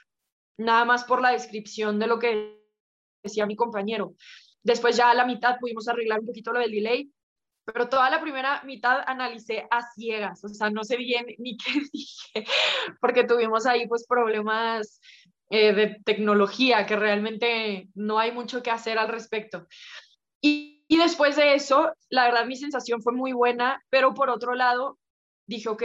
nada 0.57 0.83
más 0.83 1.03
por 1.03 1.21
la 1.21 1.31
descripción 1.31 1.99
de 1.99 2.07
lo 2.07 2.19
que 2.19 2.66
decía 3.23 3.45
mi 3.45 3.55
compañero. 3.55 4.13
Después 4.63 4.97
ya 4.97 5.09
a 5.09 5.13
la 5.13 5.25
mitad 5.25 5.57
pudimos 5.59 5.87
arreglar 5.87 6.19
un 6.19 6.27
poquito 6.27 6.51
lo 6.51 6.59
del 6.59 6.71
delay, 6.71 7.11
pero 7.65 7.89
toda 7.89 8.09
la 8.09 8.21
primera 8.21 8.63
mitad 8.63 9.01
analicé 9.05 9.67
a 9.69 9.81
ciegas, 9.91 10.43
o 10.43 10.47
sea, 10.49 10.69
no 10.69 10.83
sé 10.83 10.95
bien 10.97 11.25
ni 11.37 11.57
qué 11.57 11.81
dije, 11.91 12.45
porque 13.01 13.25
tuvimos 13.25 13.65
ahí 13.65 13.87
pues 13.87 14.05
problemas 14.07 15.01
eh, 15.49 15.73
de 15.73 16.01
tecnología 16.05 16.85
que 16.85 16.95
realmente 16.95 17.89
no 17.93 18.19
hay 18.19 18.31
mucho 18.31 18.63
que 18.63 18.71
hacer 18.71 18.97
al 18.97 19.09
respecto. 19.09 19.67
Y, 20.41 20.85
y 20.87 20.97
después 20.97 21.35
de 21.35 21.55
eso, 21.55 21.91
la 22.09 22.25
verdad 22.25 22.45
mi 22.45 22.55
sensación 22.55 23.01
fue 23.01 23.13
muy 23.13 23.33
buena, 23.33 23.83
pero 23.89 24.13
por 24.13 24.29
otro 24.29 24.55
lado, 24.55 24.97
dije, 25.45 25.67
ok, 25.69 25.83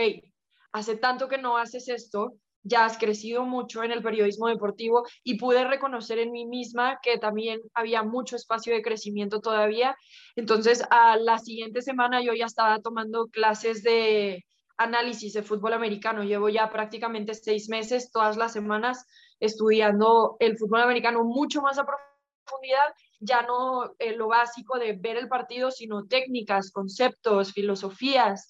hace 0.73 0.97
tanto 0.97 1.29
que 1.29 1.39
no 1.39 1.57
haces 1.57 1.89
esto, 1.89 2.35
ya 2.63 2.85
has 2.85 2.99
crecido 2.99 3.45
mucho 3.45 3.83
en 3.83 3.93
el 3.93 4.03
periodismo 4.03 4.49
deportivo 4.49 5.05
y 5.25 5.39
pude 5.39 5.65
reconocer 5.65 6.19
en 6.19 6.33
mí 6.33 6.47
misma 6.47 6.99
que 7.03 7.19
también 7.19 7.61
había 7.75 8.03
mucho 8.03 8.37
espacio 8.37 8.75
de 8.75 8.83
crecimiento 8.83 9.41
todavía. 9.41 9.97
Entonces, 10.37 10.85
a 10.91 11.17
la 11.17 11.39
siguiente 11.39 11.83
semana 11.83 12.23
yo 12.23 12.35
ya 12.35 12.47
estaba 12.47 12.81
tomando 12.81 13.27
clases 13.29 13.83
de 13.83 14.45
análisis 14.77 15.33
de 15.33 15.43
fútbol 15.43 15.73
americano. 15.73 16.23
Llevo 16.23 16.49
ya 16.49 16.71
prácticamente 16.71 17.35
seis 17.35 17.69
meses, 17.69 18.11
todas 18.11 18.37
las 18.37 18.53
semanas, 18.53 19.07
estudiando 19.41 20.37
el 20.41 20.57
fútbol 20.57 20.83
americano 20.83 21.25
mucho 21.25 21.63
más 21.63 21.79
a 21.79 21.85
profundidad, 21.85 22.95
ya 23.21 23.43
no 23.43 23.95
eh, 23.99 24.17
lo 24.17 24.29
básico 24.29 24.79
de 24.79 24.95
ver 24.95 25.17
el 25.17 25.29
partido, 25.29 25.71
sino 25.71 26.07
técnicas, 26.07 26.71
conceptos, 26.71 27.53
filosofías, 27.53 28.49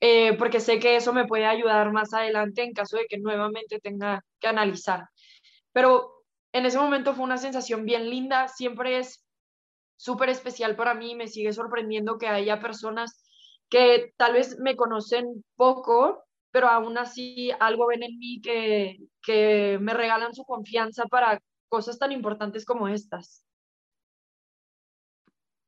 eh, 0.00 0.36
porque 0.38 0.60
sé 0.60 0.78
que 0.78 0.96
eso 0.96 1.12
me 1.12 1.26
puede 1.26 1.46
ayudar 1.46 1.92
más 1.92 2.12
adelante 2.12 2.62
en 2.62 2.72
caso 2.72 2.96
de 2.96 3.06
que 3.06 3.18
nuevamente 3.18 3.78
tenga 3.80 4.22
que 4.40 4.48
analizar. 4.48 5.08
Pero 5.72 6.24
en 6.52 6.66
ese 6.66 6.78
momento 6.78 7.14
fue 7.14 7.24
una 7.24 7.38
sensación 7.38 7.84
bien 7.84 8.10
linda, 8.10 8.48
siempre 8.48 8.98
es 8.98 9.24
súper 9.96 10.28
especial 10.28 10.76
para 10.76 10.94
mí, 10.94 11.14
me 11.14 11.28
sigue 11.28 11.52
sorprendiendo 11.52 12.18
que 12.18 12.28
haya 12.28 12.60
personas 12.60 13.24
que 13.68 14.12
tal 14.16 14.34
vez 14.34 14.58
me 14.58 14.76
conocen 14.76 15.44
poco, 15.56 16.24
pero 16.50 16.68
aún 16.68 16.98
así 16.98 17.50
algo 17.60 17.86
ven 17.86 18.02
en 18.02 18.18
mí 18.18 18.40
que, 18.42 18.98
que 19.22 19.78
me 19.80 19.94
regalan 19.94 20.34
su 20.34 20.44
confianza 20.44 21.06
para 21.06 21.40
cosas 21.68 21.98
tan 21.98 22.12
importantes 22.12 22.64
como 22.64 22.88
estas. 22.88 23.45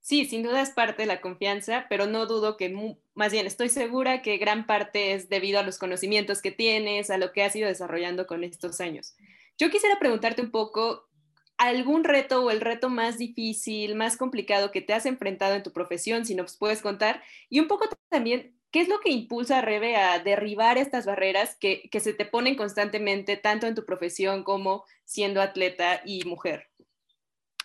Sí, 0.09 0.25
sin 0.25 0.43
duda 0.43 0.63
es 0.63 0.71
parte 0.71 1.03
de 1.03 1.07
la 1.07 1.21
confianza, 1.21 1.85
pero 1.91 2.07
no 2.07 2.25
dudo 2.25 2.57
que, 2.57 2.75
más 3.13 3.31
bien 3.31 3.47
estoy 3.47 3.69
segura 3.69 4.23
que 4.23 4.39
gran 4.39 4.67
parte 4.67 5.13
es 5.13 5.29
debido 5.29 5.61
a 5.61 5.63
los 5.63 5.77
conocimientos 5.77 6.41
que 6.41 6.51
tienes, 6.51 7.11
a 7.11 7.19
lo 7.19 7.31
que 7.31 7.43
has 7.43 7.55
ido 7.55 7.69
desarrollando 7.69 8.27
con 8.27 8.43
estos 8.43 8.81
años. 8.81 9.15
Yo 9.59 9.69
quisiera 9.69 9.99
preguntarte 9.99 10.41
un 10.41 10.51
poco, 10.51 11.11
¿algún 11.59 12.05
reto 12.05 12.43
o 12.43 12.51
el 12.51 12.63
reto 12.63 12.89
más 12.89 13.19
difícil, 13.19 13.97
más 13.97 14.17
complicado 14.17 14.71
que 14.71 14.81
te 14.81 14.95
has 14.95 15.05
enfrentado 15.05 15.55
en 15.55 15.63
tu 15.63 15.75
profesión, 15.75 16.25
si 16.25 16.35
nos 16.35 16.57
puedes 16.57 16.81
contar? 16.81 17.23
Y 17.51 17.61
un 17.61 17.69
poco 17.69 17.87
también, 18.09 18.59
¿qué 18.71 18.81
es 18.81 18.89
lo 18.89 19.01
que 19.01 19.11
impulsa 19.11 19.59
a 19.59 19.61
Rebe 19.61 19.97
a 19.97 20.21
derribar 20.21 20.79
estas 20.79 21.05
barreras 21.05 21.55
que, 21.61 21.91
que 21.91 22.01
se 22.01 22.15
te 22.15 22.25
ponen 22.25 22.57
constantemente, 22.57 23.37
tanto 23.37 23.67
en 23.67 23.75
tu 23.75 23.85
profesión 23.85 24.43
como 24.43 24.87
siendo 25.05 25.43
atleta 25.43 26.01
y 26.07 26.25
mujer? 26.25 26.71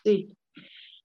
Sí, 0.03 0.35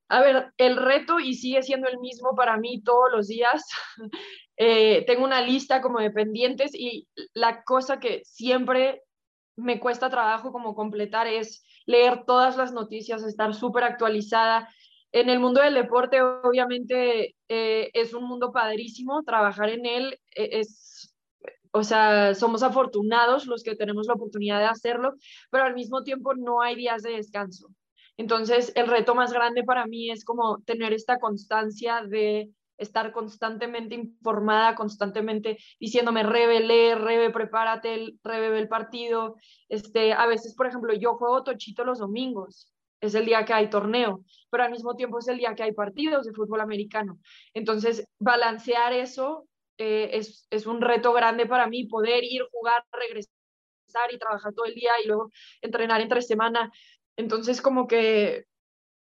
a 0.09 0.21
ver, 0.21 0.53
el 0.57 0.77
reto 0.77 1.21
y 1.21 1.35
sigue 1.35 1.63
siendo 1.63 1.89
el 1.89 1.99
mismo 1.99 2.35
para 2.35 2.57
mí 2.57 2.83
todos 2.83 3.11
los 3.13 3.29
días. 3.29 3.65
Eh, 4.61 5.05
tengo 5.07 5.23
una 5.23 5.41
lista 5.41 5.81
como 5.81 6.01
de 6.01 6.11
pendientes 6.11 6.75
y 6.75 7.07
la 7.33 7.63
cosa 7.63 8.01
que 8.01 8.23
siempre 8.25 9.05
me 9.55 9.79
cuesta 9.79 10.11
trabajo 10.11 10.51
como 10.51 10.75
completar 10.75 11.29
es 11.29 11.65
leer 11.87 12.25
todas 12.27 12.57
las 12.57 12.73
noticias, 12.73 13.23
estar 13.23 13.55
súper 13.55 13.85
actualizada. 13.85 14.69
En 15.13 15.31
el 15.31 15.39
mundo 15.39 15.63
del 15.63 15.75
deporte, 15.75 16.21
obviamente, 16.23 17.37
eh, 17.49 17.91
es 17.93 18.15
un 18.15 18.25
mundo 18.25 18.51
padrísimo, 18.51 19.23
trabajar 19.23 19.69
en 19.69 19.87
él 19.87 20.21
e, 20.35 20.59
es, 20.59 21.15
o 21.71 21.85
sea, 21.85 22.35
somos 22.35 22.65
afortunados 22.65 23.47
los 23.47 23.63
que 23.63 23.77
tenemos 23.77 24.09
la 24.09 24.15
oportunidad 24.15 24.59
de 24.59 24.67
hacerlo, 24.67 25.15
pero 25.53 25.67
al 25.67 25.75
mismo 25.75 26.03
tiempo 26.03 26.35
no 26.35 26.63
hay 26.63 26.75
días 26.75 27.03
de 27.03 27.13
descanso. 27.13 27.69
Entonces, 28.19 28.73
el 28.75 28.89
reto 28.89 29.15
más 29.15 29.33
grande 29.33 29.63
para 29.65 29.87
mí 29.87 30.11
es 30.11 30.25
como 30.25 30.61
tener 30.67 30.93
esta 30.93 31.19
constancia 31.19 32.03
de 32.03 32.51
estar 32.77 33.13
constantemente 33.13 33.95
informada, 33.95 34.75
constantemente 34.75 35.59
diciéndome, 35.81 36.25
Rebe, 36.25 36.61
lee, 36.61 36.95
Rebe, 36.95 37.31
prepárate, 37.31 38.15
Rebe, 38.23 38.51
ve 38.51 38.59
el 38.59 38.69
partido. 38.69 39.37
Este, 39.69 40.13
a 40.13 40.27
veces, 40.27 40.55
por 40.55 40.67
ejemplo, 40.67 40.93
yo 40.95 41.15
juego 41.15 41.45
tochito 41.45 41.85
los 41.85 42.01
domingos, 42.01 42.73
es 43.01 43.15
el 43.15 43.25
día 43.25 43.45
que 43.45 43.53
hay 43.53 43.71
torneo, 43.71 44.25
pero 44.51 44.65
al 44.65 44.73
mismo 44.73 44.97
tiempo 44.97 45.21
es 45.21 45.29
el 45.29 45.39
día 45.39 45.55
que 45.55 45.63
hay 45.63 45.73
partidos 45.73 46.27
de 46.27 46.33
fútbol 46.33 46.61
americano. 46.61 47.19
Entonces, 47.55 48.05
balancear 48.19 48.93
eso 48.93 49.47
eh, 49.77 50.11
es, 50.15 50.47
es 50.51 50.67
un 50.67 50.81
reto 50.81 51.13
grande 51.13 51.47
para 51.47 51.69
mí, 51.69 51.85
poder 51.87 52.25
ir, 52.25 52.43
jugar, 52.51 52.85
regresar 52.91 53.33
y 54.13 54.19
trabajar 54.19 54.53
todo 54.53 54.67
el 54.67 54.75
día 54.75 54.93
y 55.03 55.07
luego 55.07 55.31
entrenar 55.63 56.01
entre 56.01 56.23
semana. 56.23 56.71
Entonces, 57.19 57.61
como 57.61 57.89
que 57.89 58.47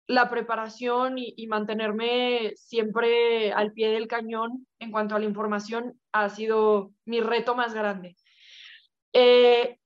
la 0.07 0.27
preparación 0.27 1.17
y, 1.17 1.47
mantenerme 1.47 2.53
siempre 2.55 3.53
al 3.53 3.73
pie 3.73 3.89
del 3.89 4.07
cañón 4.07 4.65
en 4.79 4.91
cuanto 4.91 5.15
a 5.15 5.19
la 5.19 5.25
información 5.25 5.99
ha 6.11 6.27
sido 6.29 6.91
mi 7.05 7.21
reto 7.21 7.55
más 7.55 7.75
grande. 7.75 8.17
Eh, 9.13 9.77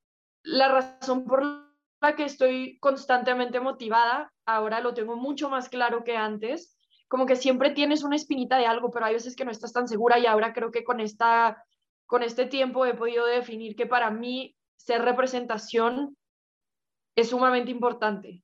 la 0.44 0.70
razón 0.70 1.26
por 1.26 1.44
la 1.44 2.16
que 2.16 2.24
estoy 2.24 2.80
constantemente 2.80 3.60
motivada, 3.60 4.32
ahora 4.46 4.80
lo 4.80 4.94
tengo 4.94 5.18
mucho 5.18 5.50
más 5.50 5.68
claro 5.68 6.06
que 6.06 6.16
antes, 6.16 6.80
como 7.10 7.26
que 7.26 7.36
siempre 7.36 7.72
tienes 7.72 8.02
una 8.04 8.16
espinita 8.16 8.58
de 8.58 8.66
algo, 8.66 8.92
pero 8.92 9.06
hay 9.06 9.14
veces 9.14 9.36
que 9.36 9.44
no 9.44 9.52
estás 9.52 9.74
tan 9.74 9.90
segura 9.90 10.20
y 10.20 10.26
ahora 10.26 10.54
creo 10.54 10.72
que 10.72 10.86
con, 10.86 11.02
esta, 11.02 11.62
con 12.06 12.24
este 12.24 12.46
tiempo 12.46 12.86
he 12.86 12.94
podido 12.94 13.26
definir 13.26 13.76
que 13.76 13.86
para 13.86 14.10
mí 14.10 14.56
ser 14.78 15.02
representación 15.02 16.16
es 17.16 17.30
sumamente 17.30 17.72
importante. 17.72 18.44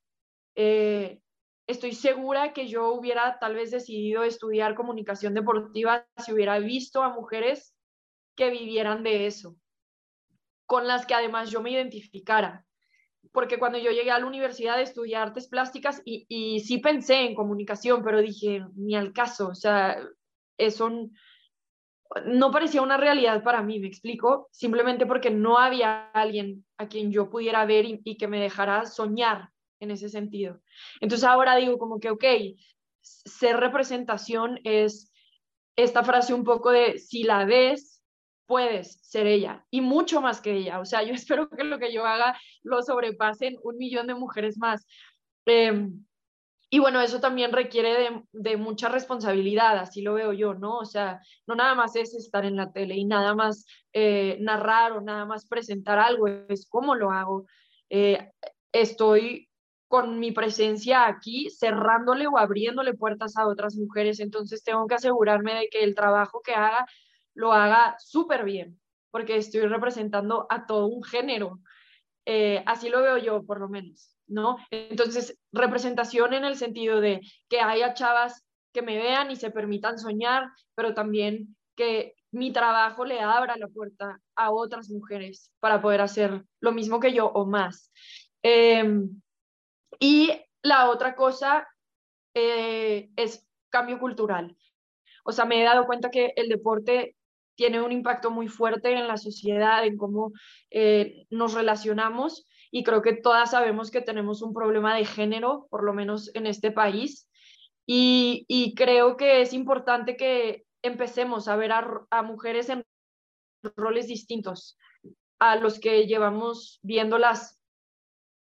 Eh, 0.54 1.20
estoy 1.66 1.92
segura 1.92 2.52
que 2.52 2.68
yo 2.68 2.92
hubiera 2.92 3.38
tal 3.38 3.54
vez 3.54 3.70
decidido 3.70 4.24
estudiar 4.24 4.74
comunicación 4.74 5.34
deportiva 5.34 6.06
si 6.16 6.32
hubiera 6.32 6.58
visto 6.58 7.02
a 7.02 7.14
mujeres 7.14 7.74
que 8.34 8.50
vivieran 8.50 9.02
de 9.02 9.26
eso, 9.26 9.56
con 10.66 10.86
las 10.86 11.06
que 11.06 11.14
además 11.14 11.50
yo 11.50 11.60
me 11.60 11.70
identificara. 11.70 12.66
Porque 13.30 13.58
cuando 13.58 13.78
yo 13.78 13.92
llegué 13.92 14.10
a 14.10 14.18
la 14.18 14.26
universidad 14.26 14.76
de 14.76 14.82
estudiar 14.82 15.28
artes 15.28 15.48
plásticas 15.48 16.02
y, 16.04 16.26
y 16.28 16.60
sí 16.60 16.78
pensé 16.78 17.20
en 17.20 17.34
comunicación, 17.34 18.02
pero 18.02 18.20
dije, 18.20 18.64
ni 18.74 18.96
al 18.96 19.12
caso, 19.12 19.48
o 19.48 19.54
sea, 19.54 20.02
eso 20.58 20.90
no 22.26 22.50
parecía 22.50 22.82
una 22.82 22.96
realidad 22.96 23.42
para 23.42 23.62
mí, 23.62 23.78
me 23.78 23.88
explico, 23.88 24.48
simplemente 24.50 25.06
porque 25.06 25.30
no 25.30 25.58
había 25.58 26.10
alguien 26.10 26.64
a 26.76 26.88
quien 26.88 27.12
yo 27.12 27.30
pudiera 27.30 27.64
ver 27.64 27.84
y, 27.86 28.16
que 28.16 28.28
me 28.28 28.40
dejara 28.40 28.86
soñar 28.86 29.50
en 29.80 29.90
ese 29.90 30.08
sentido. 30.08 30.60
Entonces 31.00 31.26
ahora 31.26 31.56
digo 31.56 31.78
como 31.78 32.00
que, 32.00 32.10
ok, 32.10 32.24
ser 33.00 33.56
representación 33.58 34.60
es 34.64 35.12
esta 35.76 36.04
frase 36.04 36.34
un 36.34 36.44
poco 36.44 36.70
de, 36.70 36.98
si 36.98 37.22
la 37.24 37.44
ves, 37.44 38.02
puedes 38.46 38.98
ser 39.02 39.26
ella 39.26 39.64
y 39.70 39.80
mucho 39.80 40.20
más 40.20 40.40
que 40.40 40.52
ella. 40.52 40.80
O 40.80 40.84
sea, 40.84 41.02
yo 41.02 41.14
espero 41.14 41.48
que 41.48 41.64
lo 41.64 41.78
que 41.78 41.92
yo 41.92 42.04
haga 42.06 42.38
lo 42.62 42.82
sobrepasen 42.82 43.56
un 43.62 43.76
millón 43.78 44.06
de 44.06 44.14
mujeres 44.14 44.58
más. 44.58 44.86
Eh, 45.46 45.88
y 46.74 46.78
bueno, 46.78 47.02
eso 47.02 47.20
también 47.20 47.52
requiere 47.52 48.24
de, 48.32 48.56
mucha 48.56 48.88
responsabilidad, 48.88 49.76
así 49.76 50.00
lo 50.00 50.14
veo 50.14 50.32
yo, 50.32 50.54
¿no? 50.54 50.78
O 50.78 50.86
sea, 50.86 51.20
no 51.46 51.54
nada 51.54 51.74
más 51.74 51.96
es 51.96 52.14
estar 52.14 52.46
en 52.46 52.56
la 52.56 52.72
tele 52.72 52.96
y 52.96 53.04
nada 53.04 53.34
más 53.34 53.66
eh, 53.92 54.38
narrar 54.40 54.92
o 54.92 55.02
nada 55.02 55.26
más 55.26 55.44
presentar 55.46 55.98
algo, 55.98 56.28
es 56.48 56.66
cómo 56.66 56.94
lo 56.94 57.10
hago. 57.10 57.44
Eh, 57.90 58.32
estoy 58.72 59.50
con 59.86 60.18
mi 60.18 60.32
presencia 60.32 61.06
aquí 61.06 61.50
cerrándole 61.50 62.26
o 62.26 62.38
abriéndole 62.38 62.94
puertas 62.94 63.36
a 63.36 63.46
otras 63.46 63.76
mujeres, 63.76 64.18
entonces 64.18 64.64
tengo 64.64 64.86
que 64.86 64.94
asegurarme 64.94 65.52
de 65.54 65.68
que 65.68 65.84
el 65.84 65.94
trabajo 65.94 66.40
que 66.40 66.54
haga 66.54 66.86
lo 67.34 67.52
haga 67.52 67.96
súper 67.98 68.44
bien, 68.44 68.80
porque 69.10 69.36
estoy 69.36 69.60
representando 69.66 70.46
a 70.48 70.64
todo 70.64 70.86
un 70.86 71.04
género. 71.04 71.60
Eh, 72.24 72.62
así 72.64 72.88
lo 72.88 73.02
veo 73.02 73.18
yo, 73.18 73.44
por 73.44 73.60
lo 73.60 73.68
menos. 73.68 74.16
¿No? 74.26 74.56
Entonces, 74.70 75.38
representación 75.52 76.34
en 76.34 76.44
el 76.44 76.56
sentido 76.56 77.00
de 77.00 77.20
que 77.48 77.60
haya 77.60 77.94
chavas 77.94 78.44
que 78.72 78.82
me 78.82 78.96
vean 78.96 79.30
y 79.30 79.36
se 79.36 79.50
permitan 79.50 79.98
soñar, 79.98 80.48
pero 80.74 80.94
también 80.94 81.56
que 81.76 82.14
mi 82.30 82.52
trabajo 82.52 83.04
le 83.04 83.20
abra 83.20 83.56
la 83.56 83.68
puerta 83.68 84.18
a 84.34 84.50
otras 84.50 84.88
mujeres 84.88 85.52
para 85.60 85.82
poder 85.82 86.00
hacer 86.00 86.44
lo 86.60 86.72
mismo 86.72 86.98
que 86.98 87.12
yo 87.12 87.26
o 87.26 87.44
más. 87.44 87.92
Em, 88.42 89.20
y 90.00 90.30
la 90.62 90.90
otra 90.90 91.14
cosa 91.14 91.68
eh, 92.34 93.10
es 93.16 93.46
cambio 93.68 93.98
cultural. 93.98 94.56
O 95.24 95.32
sea, 95.32 95.44
me 95.44 95.60
he 95.60 95.64
dado 95.64 95.86
cuenta 95.86 96.10
que 96.10 96.32
el 96.36 96.48
deporte 96.48 97.16
tiene 97.54 97.80
un 97.82 97.92
impacto 97.92 98.30
muy 98.30 98.48
fuerte 98.48 98.92
en 98.92 99.06
la 99.06 99.18
sociedad, 99.18 99.84
en 99.84 99.96
cómo 99.96 100.32
eh, 100.70 101.26
nos 101.30 101.54
relacionamos 101.54 102.46
y 102.72 102.82
creo 102.82 103.02
que 103.02 103.12
todas 103.12 103.50
sabemos 103.50 103.90
que 103.90 104.00
tenemos 104.00 104.42
un 104.42 104.54
problema 104.54 104.96
de 104.96 105.04
género, 105.04 105.68
por 105.70 105.84
lo 105.84 105.92
menos 105.92 106.34
en 106.34 106.46
este 106.46 106.72
país, 106.72 107.28
y, 107.86 108.46
y 108.48 108.74
creo 108.74 109.16
que 109.16 109.42
es 109.42 109.52
importante 109.52 110.16
que 110.16 110.64
empecemos 110.82 111.48
a 111.48 111.56
ver 111.56 111.70
a, 111.72 111.86
a 112.10 112.22
mujeres 112.22 112.70
en 112.70 112.84
roles 113.76 114.08
distintos 114.08 114.78
a 115.38 115.56
los 115.56 115.78
que 115.78 116.06
llevamos 116.06 116.80
viéndolas 116.82 117.60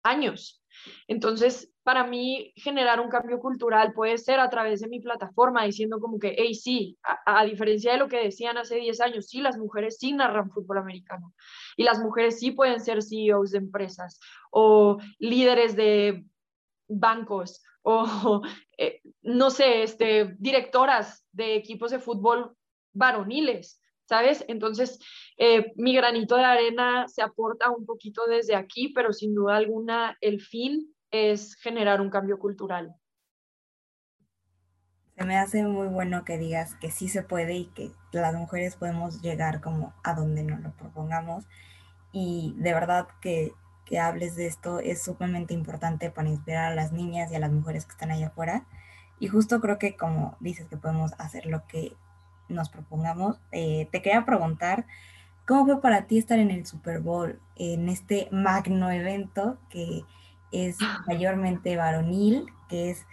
años. 0.04 0.62
Entonces, 1.08 1.71
para 1.82 2.06
mí, 2.06 2.52
generar 2.56 3.00
un 3.00 3.08
cambio 3.08 3.40
cultural 3.40 3.92
puede 3.92 4.16
ser 4.18 4.38
a 4.38 4.50
través 4.50 4.80
de 4.80 4.88
mi 4.88 5.00
plataforma, 5.00 5.64
diciendo 5.64 6.00
como 6.00 6.18
que, 6.18 6.34
hey, 6.38 6.54
sí, 6.54 6.98
a, 7.26 7.44
diferencia 7.44 7.92
de 7.92 7.98
lo 7.98 8.08
que 8.08 8.22
decían 8.22 8.56
hace 8.56 8.76
10 8.76 9.00
años, 9.00 9.26
sí, 9.26 9.40
las 9.40 9.58
mujeres 9.58 9.98
sí 9.98 10.12
narran 10.12 10.50
fútbol 10.50 10.78
americano 10.78 11.34
y 11.76 11.82
las 11.82 11.98
mujeres 11.98 12.38
sí 12.38 12.52
pueden 12.52 12.80
ser 12.80 13.02
CEOs 13.02 13.50
de 13.50 13.58
empresas 13.58 14.20
o 14.50 14.98
líderes 15.18 15.74
de 15.74 16.24
bancos 16.88 17.62
o, 17.82 18.42
eh, 18.78 19.00
no 19.22 19.50
sé, 19.50 19.82
este, 19.82 20.36
directoras 20.38 21.26
de 21.32 21.56
equipos 21.56 21.90
de 21.90 21.98
fútbol 21.98 22.56
varoniles. 22.92 23.80
¿sabes? 24.04 24.44
Entonces, 24.48 24.98
eh, 25.38 25.72
mi 25.76 25.94
granito 25.94 26.36
de 26.36 26.44
arena 26.44 27.08
se 27.08 27.22
aporta 27.22 27.70
un 27.70 27.86
poquito 27.86 28.26
desde 28.26 28.54
aquí, 28.54 28.88
pero 28.88 29.12
sin 29.12 29.34
duda 29.34 29.56
alguna 29.56 30.18
el 30.20 30.40
fin 30.42 30.91
es 31.12 31.54
generar 31.56 32.00
un 32.00 32.10
cambio 32.10 32.38
cultural. 32.38 32.96
Se 35.16 35.24
me 35.24 35.38
hace 35.38 35.62
muy 35.62 35.88
bueno 35.88 36.24
que 36.24 36.38
digas 36.38 36.74
que 36.76 36.90
sí 36.90 37.08
se 37.08 37.22
puede 37.22 37.54
y 37.54 37.66
que 37.66 37.92
las 38.12 38.34
mujeres 38.34 38.76
podemos 38.76 39.20
llegar 39.20 39.60
como 39.60 39.92
a 40.02 40.14
donde 40.14 40.42
nos 40.42 40.60
lo 40.60 40.72
propongamos. 40.72 41.46
Y 42.12 42.54
de 42.56 42.72
verdad 42.72 43.06
que, 43.20 43.52
que 43.84 44.00
hables 44.00 44.36
de 44.36 44.46
esto 44.46 44.80
es 44.80 45.04
sumamente 45.04 45.52
importante 45.52 46.10
para 46.10 46.30
inspirar 46.30 46.72
a 46.72 46.74
las 46.74 46.92
niñas 46.92 47.30
y 47.30 47.36
a 47.36 47.40
las 47.40 47.52
mujeres 47.52 47.84
que 47.84 47.92
están 47.92 48.10
allá 48.10 48.28
afuera. 48.28 48.66
Y 49.20 49.28
justo 49.28 49.60
creo 49.60 49.78
que 49.78 49.96
como 49.96 50.36
dices 50.40 50.66
que 50.66 50.78
podemos 50.78 51.12
hacer 51.18 51.44
lo 51.44 51.66
que 51.66 51.94
nos 52.48 52.70
propongamos, 52.70 53.38
eh, 53.52 53.88
te 53.92 54.00
quería 54.00 54.24
preguntar, 54.24 54.86
¿cómo 55.46 55.66
fue 55.66 55.80
para 55.82 56.06
ti 56.06 56.18
estar 56.18 56.38
en 56.38 56.50
el 56.50 56.66
Super 56.66 57.00
Bowl, 57.00 57.38
en 57.56 57.88
este 57.90 58.28
magno 58.32 58.90
evento 58.90 59.58
que 59.68 60.02
es 60.52 60.78
mayormente 61.06 61.76
varonil, 61.76 62.46
que 62.68 62.90
es 62.90 63.06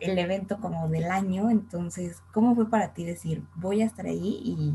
el 0.00 0.18
evento 0.18 0.58
como 0.60 0.88
del 0.88 1.10
año? 1.10 1.50
Entonces, 1.50 2.22
¿cómo 2.32 2.54
fue 2.54 2.68
para 2.68 2.92
ti 2.94 3.04
decir, 3.04 3.42
voy 3.54 3.82
a 3.82 3.86
estar 3.86 4.06
ahí 4.06 4.40
y, 4.44 4.74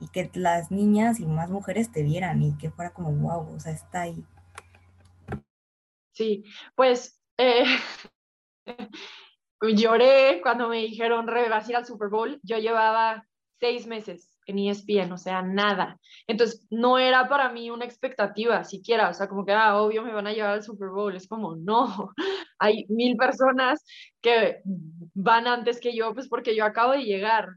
y 0.00 0.08
que 0.08 0.30
las 0.34 0.70
niñas 0.70 1.20
y 1.20 1.26
más 1.26 1.50
mujeres 1.50 1.92
te 1.92 2.02
vieran 2.02 2.42
y 2.42 2.56
que 2.56 2.70
fuera 2.70 2.92
como, 2.92 3.12
wow, 3.12 3.54
o 3.54 3.60
sea, 3.60 3.72
está 3.72 4.02
ahí? 4.02 4.24
Sí, 6.12 6.44
pues 6.74 7.20
eh, 7.38 7.64
lloré 9.60 10.40
cuando 10.42 10.68
me 10.68 10.78
dijeron, 10.78 11.26
Rebe, 11.26 11.48
vas 11.48 11.66
a 11.66 11.70
ir 11.70 11.76
al 11.76 11.86
Super 11.86 12.08
Bowl. 12.08 12.40
Yo 12.42 12.58
llevaba 12.58 13.26
seis 13.60 13.86
meses 13.86 14.35
en 14.46 14.58
ESPN, 14.58 15.12
o 15.12 15.18
sea, 15.18 15.42
nada. 15.42 15.98
Entonces, 16.26 16.66
no 16.70 16.98
era 16.98 17.28
para 17.28 17.50
mí 17.50 17.70
una 17.70 17.84
expectativa 17.84 18.64
siquiera, 18.64 19.10
o 19.10 19.14
sea, 19.14 19.28
como 19.28 19.44
que, 19.44 19.52
ah, 19.52 19.80
obvio 19.80 20.02
me 20.02 20.12
van 20.12 20.26
a 20.26 20.32
llevar 20.32 20.50
al 20.52 20.62
Super 20.62 20.88
Bowl. 20.88 21.14
Es 21.14 21.26
como, 21.28 21.56
no, 21.56 22.12
hay 22.58 22.86
mil 22.88 23.16
personas 23.16 23.84
que 24.20 24.62
van 25.14 25.46
antes 25.46 25.80
que 25.80 25.94
yo, 25.94 26.14
pues 26.14 26.28
porque 26.28 26.56
yo 26.56 26.64
acabo 26.64 26.92
de 26.92 27.04
llegar. 27.04 27.48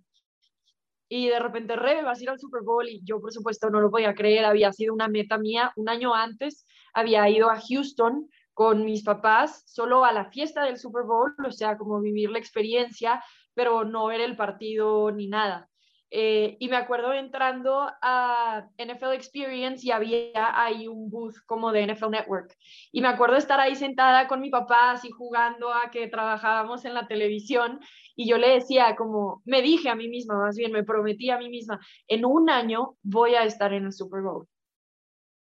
Y 1.08 1.28
de 1.30 1.40
repente, 1.40 1.76
Rebe, 1.76 2.04
vas 2.04 2.20
a 2.20 2.24
ir 2.24 2.30
al 2.30 2.40
Super 2.40 2.62
Bowl 2.64 2.88
y 2.88 3.02
yo, 3.04 3.20
por 3.20 3.32
supuesto, 3.32 3.70
no 3.70 3.82
lo 3.82 3.90
podía 3.90 4.14
creer, 4.14 4.46
había 4.46 4.72
sido 4.72 4.94
una 4.94 5.08
meta 5.08 5.38
mía. 5.38 5.72
Un 5.76 5.90
año 5.90 6.14
antes 6.14 6.68
había 6.94 7.28
ido 7.30 7.50
a 7.50 7.60
Houston 7.60 8.30
con 8.54 8.84
mis 8.84 9.04
papás 9.04 9.64
solo 9.66 10.04
a 10.06 10.12
la 10.12 10.26
fiesta 10.26 10.64
del 10.64 10.78
Super 10.78 11.04
Bowl, 11.04 11.34
o 11.48 11.52
sea, 11.52 11.78
como 11.78 12.02
vivir 12.02 12.30
la 12.30 12.40
experiencia, 12.40 13.24
pero 13.54 13.86
no 13.86 14.08
ver 14.08 14.22
el 14.22 14.36
partido 14.36 15.12
ni 15.12 15.28
nada. 15.28 15.69
Eh, 16.12 16.58
y 16.60 16.70
me 16.70 16.76
acuerdo 16.76 17.14
entrando 17.14 17.88
a 18.02 18.68
NFL 18.78 19.14
Experience 19.14 19.86
y 19.86 19.92
había 19.92 20.60
ahí 20.60 20.88
un 20.88 21.10
booth 21.10 21.36
como 21.46 21.72
de 21.72 21.86
NFL 21.86 22.10
Network. 22.10 22.56
Y 22.92 23.02
me 23.02 23.10
acuerdo 23.10 23.36
estar 23.36 23.60
ahí 23.60 23.76
sentada 23.76 24.28
con 24.28 24.42
mi 24.42 24.50
papá, 24.50 24.92
así 24.92 25.12
jugando 25.12 25.72
a 25.72 25.92
que 25.92 26.08
trabajábamos 26.08 26.86
en 26.86 26.96
la 26.96 27.08
televisión. 27.08 27.80
Y 28.16 28.28
yo 28.28 28.38
le 28.38 28.50
decía, 28.50 28.96
como, 28.96 29.42
me 29.46 29.62
dije 29.62 29.90
a 29.90 29.96
mí 29.96 30.08
misma, 30.08 30.38
más 30.40 30.58
bien, 30.58 30.72
me 30.72 30.84
prometí 30.84 31.30
a 31.30 31.38
mí 31.38 31.50
misma, 31.50 31.80
en 32.08 32.26
un 32.26 32.50
año 32.50 32.96
voy 33.04 33.36
a 33.36 33.44
estar 33.44 33.72
en 33.74 33.86
el 33.86 33.94
Super 33.94 34.22
Bowl. 34.22 34.48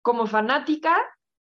Como 0.02 0.28
fanática 0.28 0.95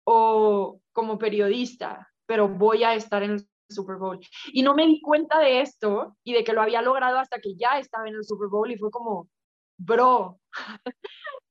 o 0.04 0.80
como 0.92 1.18
periodista, 1.18 2.12
pero 2.26 2.48
voy 2.48 2.84
a 2.84 2.96
estar 2.96 3.22
en 3.24 3.32
el 3.32 3.48
Super 3.70 3.98
Bowl. 3.98 4.20
Y 4.54 4.64
no 4.64 4.76
me 4.76 4.86
di 4.86 5.02
cuenta 5.02 5.40
de 5.40 5.62
esto 5.62 6.16
y 6.24 6.34
de 6.34 6.44
que 6.44 6.54
lo 6.54 6.62
había 6.62 6.82
logrado 6.82 7.18
hasta 7.20 7.40
que 7.40 7.56
ya 7.56 7.80
estaba 7.80 8.08
en 8.08 8.16
el 8.16 8.24
Super 8.24 8.48
Bowl 8.50 8.72
y 8.72 8.78
fue 8.78 8.92
como, 8.92 9.30
bro, 9.78 10.40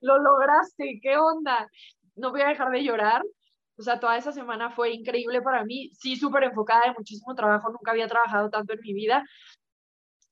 lo 0.00 0.18
lograste, 0.18 1.00
¿qué 1.03 1.16
onda? 1.16 1.68
No 2.16 2.31
voy 2.31 2.42
a 2.42 2.48
dejar 2.48 2.70
de 2.70 2.85
llorar. 2.85 3.22
O 3.77 3.83
sea, 3.83 3.98
toda 3.98 4.16
esa 4.16 4.33
semana 4.33 4.70
fue 4.70 4.92
increíble 4.92 5.42
para 5.42 5.64
mí, 5.64 5.90
sí, 5.94 6.14
súper 6.16 6.44
enfocada 6.44 6.83
de 6.87 6.94
muchísimo 6.96 7.35
trabajo, 7.35 7.70
nunca 7.70 7.90
había 7.90 8.07
trabajado 8.07 8.48
tanto 8.48 8.72
en 8.72 8.81
mi 8.81 8.94
vida, 8.94 9.24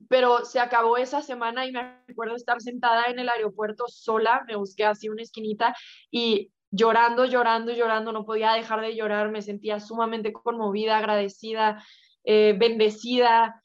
pero 0.09 0.45
se 0.45 0.61
acabó 0.61 0.97
esa 0.97 1.23
semana 1.23 1.67
y 1.67 1.73
me 1.73 1.81
acuerdo 2.09 2.37
estar 2.37 2.61
sentada 2.61 3.07
en 3.07 3.19
el 3.19 3.29
aeropuerto 3.29 3.87
sola, 3.89 4.45
me 4.47 4.55
busqué 4.55 4.85
así 4.85 5.09
una 5.09 5.23
esquinita 5.23 5.75
y 6.11 6.53
llorando, 6.73 7.27
llorando, 7.27 7.73
llorando, 7.73 8.13
no 8.13 8.25
podía 8.25 8.53
dejar 8.55 8.81
de 8.81 8.97
llorar, 8.97 9.31
me 9.31 9.43
sentía 9.43 9.79
sumamente 9.79 10.33
conmovida, 10.33 10.97
agradecida, 10.99 11.85
eh, 12.25 12.57
bendecida, 12.59 13.63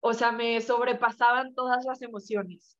o 0.00 0.12
sea, 0.12 0.30
me 0.30 0.60
sobrepasaban 0.60 1.54
todas 1.54 1.84
las 1.84 2.00
emociones. 2.02 2.78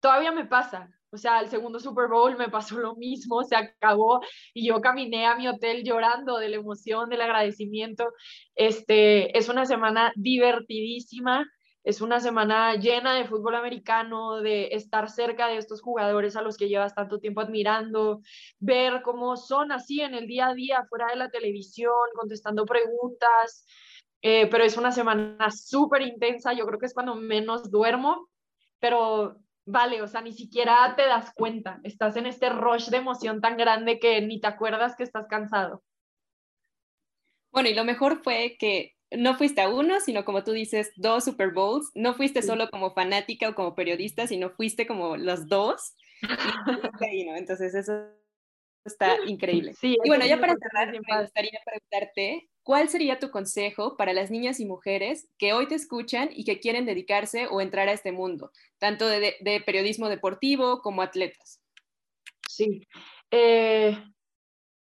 Todavía 0.00 0.30
me 0.30 0.44
pasa, 0.44 0.88
o 1.10 1.16
sea, 1.16 1.40
el 1.40 1.48
segundo 1.48 1.80
Super 1.80 2.08
Bowl 2.08 2.36
me 2.36 2.48
pasó 2.48 2.78
lo 2.78 2.94
mismo, 2.94 3.42
se 3.42 3.56
acabó 3.56 4.20
y 4.54 4.68
yo 4.68 4.80
caminé 4.80 5.26
a 5.26 5.34
mi 5.36 5.48
hotel 5.48 5.82
llorando 5.82 6.38
de 6.38 6.50
la 6.50 6.56
emoción, 6.56 7.08
del 7.08 7.22
agradecimiento. 7.22 8.04
Este, 8.54 9.36
es 9.36 9.48
una 9.48 9.66
semana 9.66 10.12
divertidísima, 10.14 11.50
es 11.82 12.00
una 12.00 12.20
semana 12.20 12.74
llena 12.74 13.14
de 13.14 13.24
fútbol 13.24 13.54
americano, 13.54 14.40
de 14.40 14.68
estar 14.72 15.08
cerca 15.08 15.48
de 15.48 15.56
estos 15.56 15.80
jugadores 15.80 16.36
a 16.36 16.42
los 16.42 16.56
que 16.56 16.68
llevas 16.68 16.94
tanto 16.94 17.18
tiempo 17.18 17.40
admirando, 17.40 18.20
ver 18.58 19.02
cómo 19.02 19.36
son 19.36 19.72
así 19.72 20.00
en 20.00 20.14
el 20.14 20.26
día 20.26 20.48
a 20.48 20.54
día, 20.54 20.84
fuera 20.88 21.06
de 21.08 21.16
la 21.16 21.30
televisión, 21.30 21.94
contestando 22.14 22.66
preguntas. 22.66 23.66
Eh, 24.22 24.48
pero 24.50 24.64
es 24.64 24.76
una 24.76 24.92
semana 24.92 25.50
súper 25.50 26.02
intensa, 26.02 26.52
yo 26.52 26.66
creo 26.66 26.78
que 26.78 26.86
es 26.86 26.94
cuando 26.94 27.14
menos 27.14 27.70
duermo, 27.70 28.28
pero 28.78 29.38
vale, 29.64 30.02
o 30.02 30.06
sea, 30.06 30.20
ni 30.20 30.32
siquiera 30.32 30.94
te 30.96 31.06
das 31.06 31.32
cuenta, 31.34 31.80
estás 31.84 32.16
en 32.16 32.26
este 32.26 32.50
rush 32.50 32.88
de 32.90 32.98
emoción 32.98 33.40
tan 33.40 33.56
grande 33.56 33.98
que 33.98 34.20
ni 34.20 34.38
te 34.40 34.48
acuerdas 34.48 34.94
que 34.96 35.04
estás 35.04 35.26
cansado. 35.28 35.82
Bueno, 37.50 37.68
y 37.70 37.74
lo 37.74 37.84
mejor 37.84 38.22
fue 38.22 38.56
que 38.58 38.94
no 39.12 39.36
fuiste 39.36 39.60
a 39.60 39.68
uno, 39.68 40.00
sino 40.00 40.24
como 40.24 40.44
tú 40.44 40.52
dices, 40.52 40.92
dos 40.96 41.24
Super 41.24 41.52
Bowls. 41.52 41.90
No 41.94 42.14
fuiste 42.14 42.42
solo 42.42 42.70
como 42.70 42.92
fanática 42.92 43.48
o 43.48 43.54
como 43.54 43.74
periodista, 43.74 44.26
sino 44.26 44.50
fuiste 44.50 44.86
como 44.86 45.16
los 45.16 45.48
dos. 45.48 45.94
Entonces 47.00 47.74
eso 47.74 48.08
está 48.84 49.16
increíble. 49.26 49.74
y 49.82 49.96
bueno, 50.06 50.26
ya 50.26 50.38
para 50.40 50.54
cerrar, 50.56 50.92
me 50.92 51.22
gustaría 51.22 51.60
preguntarte, 51.64 52.48
¿cuál 52.62 52.88
sería 52.88 53.18
tu 53.18 53.30
consejo 53.30 53.96
para 53.96 54.12
las 54.12 54.30
niñas 54.30 54.60
y 54.60 54.64
mujeres 54.64 55.28
que 55.38 55.52
hoy 55.52 55.68
te 55.68 55.74
escuchan 55.74 56.30
y 56.32 56.44
que 56.44 56.60
quieren 56.60 56.86
dedicarse 56.86 57.46
o 57.46 57.60
entrar 57.60 57.88
a 57.88 57.92
este 57.92 58.12
mundo, 58.12 58.52
tanto 58.78 59.06
de, 59.08 59.34
de 59.40 59.60
periodismo 59.60 60.08
deportivo 60.08 60.80
como 60.82 61.02
atletas? 61.02 61.60
Sí. 62.48 62.86
Eh, 63.30 63.96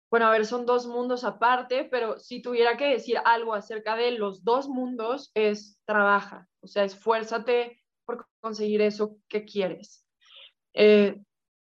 bueno, 0.10 0.28
a 0.28 0.32
ver, 0.32 0.46
son 0.46 0.65
dos 0.65 0.88
mundos 0.88 1.24
aparte, 1.24 1.86
pero 1.86 2.17
si 2.20 2.41
tuviera 2.41 2.78
que 2.78 2.86
decir 2.86 3.17
algo 3.26 3.54
acerca 3.54 3.96
de 3.96 4.12
los 4.12 4.43
dos 4.43 4.70
mundos, 4.70 5.32
es 5.34 5.80
trabaja, 5.86 6.48
o 6.62 6.67
sea, 6.67 6.86
esfuérzate 6.86 7.82
por 8.06 8.26
conseguir 8.39 8.82
eso 8.82 9.17
que 9.28 9.43
quieres. 9.43 10.06
Eh, 10.74 11.22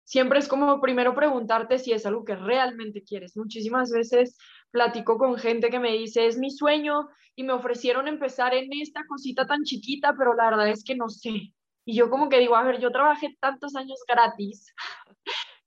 siempre 0.04 0.38
es 0.38 0.48
como 0.48 0.80
primero 0.80 1.14
preguntarte 1.14 1.78
si 1.78 1.92
es 1.92 2.06
algo 2.06 2.24
que 2.24 2.34
realmente 2.34 3.04
quieres. 3.04 3.36
Muchísimas 3.36 3.90
veces 3.90 4.38
platico 4.70 5.18
con 5.18 5.36
gente 5.36 5.68
que 5.68 5.80
me 5.80 5.92
dice, 5.92 6.26
es 6.26 6.38
mi 6.38 6.50
sueño 6.50 7.08
y 7.36 7.44
me 7.44 7.52
ofrecieron 7.52 8.08
empezar 8.08 8.54
en 8.54 8.72
esta 8.72 9.04
cosita 9.06 9.46
tan 9.46 9.64
chiquita, 9.64 10.14
pero 10.16 10.34
la 10.34 10.50
verdad 10.50 10.68
es 10.68 10.82
que 10.82 10.96
no 10.96 11.08
sé. 11.10 11.52
Y 11.84 11.94
yo 11.94 12.08
como 12.08 12.28
que 12.28 12.38
digo, 12.38 12.56
a 12.56 12.62
ver, 12.62 12.80
yo 12.80 12.90
trabajé 12.90 13.36
tantos 13.40 13.74
años 13.76 13.98
gratis 14.08 14.72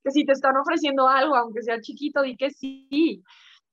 que 0.03 0.11
si 0.11 0.25
te 0.25 0.33
están 0.33 0.57
ofreciendo 0.57 1.07
algo, 1.07 1.35
aunque 1.35 1.61
sea 1.61 1.81
chiquito, 1.81 2.21
di 2.21 2.35
que 2.35 2.51
sí. 2.51 3.23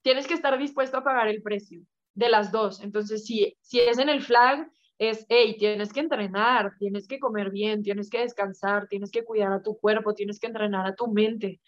Tienes 0.02 0.26
que 0.26 0.34
estar 0.34 0.56
dispuesto 0.58 0.98
a 0.98 1.04
pagar 1.04 1.28
el 1.28 1.42
precio 1.42 1.82
de 2.14 2.28
las 2.28 2.52
dos. 2.52 2.80
Entonces, 2.82 3.26
si, 3.26 3.56
si 3.60 3.80
es 3.80 3.98
en 3.98 4.08
el 4.08 4.22
flag, 4.22 4.70
es, 4.98 5.26
hey, 5.30 5.56
tienes 5.58 5.92
que 5.92 6.00
entrenar, 6.00 6.72
tienes 6.78 7.08
que 7.08 7.18
comer 7.18 7.50
bien, 7.50 7.82
tienes 7.82 8.10
que 8.10 8.20
descansar, 8.20 8.86
tienes 8.86 9.10
que 9.10 9.24
cuidar 9.24 9.52
a 9.52 9.62
tu 9.62 9.78
cuerpo, 9.78 10.14
tienes 10.14 10.38
que 10.38 10.46
entrenar 10.46 10.86
a 10.86 10.94
tu 10.94 11.08
mente. 11.08 11.60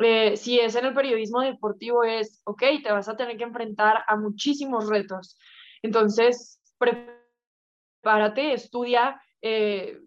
eh, 0.00 0.36
si 0.36 0.58
es 0.58 0.74
en 0.76 0.86
el 0.86 0.94
periodismo 0.94 1.40
deportivo, 1.42 2.04
es, 2.04 2.42
ok, 2.44 2.62
te 2.82 2.92
vas 2.92 3.08
a 3.08 3.16
tener 3.16 3.36
que 3.36 3.44
enfrentar 3.44 4.04
a 4.06 4.16
muchísimos 4.16 4.88
retos. 4.88 5.38
Entonces, 5.82 6.60
prepárate, 6.78 8.54
estudia, 8.54 9.20
eh, 9.42 9.98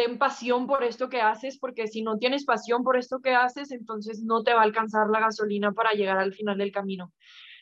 ten 0.00 0.16
pasión 0.16 0.66
por 0.66 0.82
esto 0.82 1.10
que 1.10 1.20
haces, 1.20 1.58
porque 1.58 1.86
si 1.86 2.00
no 2.00 2.16
tienes 2.16 2.46
pasión 2.46 2.82
por 2.82 2.96
esto 2.96 3.20
que 3.20 3.34
haces, 3.34 3.70
entonces 3.70 4.22
no 4.22 4.42
te 4.42 4.54
va 4.54 4.60
a 4.60 4.64
alcanzar 4.64 5.10
la 5.10 5.20
gasolina 5.20 5.72
para 5.72 5.92
llegar 5.92 6.16
al 6.16 6.32
final 6.32 6.56
del 6.56 6.72
camino. 6.72 7.12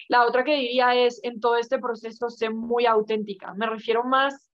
La 0.08 0.24
otra 0.24 0.44
que 0.44 0.54
diría 0.54 0.94
es, 0.94 1.18
en 1.24 1.40
todo 1.40 1.56
este 1.56 1.80
proceso, 1.80 2.30
sé 2.30 2.48
muy 2.50 2.86
auténtica. 2.86 3.54
Me 3.54 3.66
refiero 3.66 4.04
más 4.04 4.52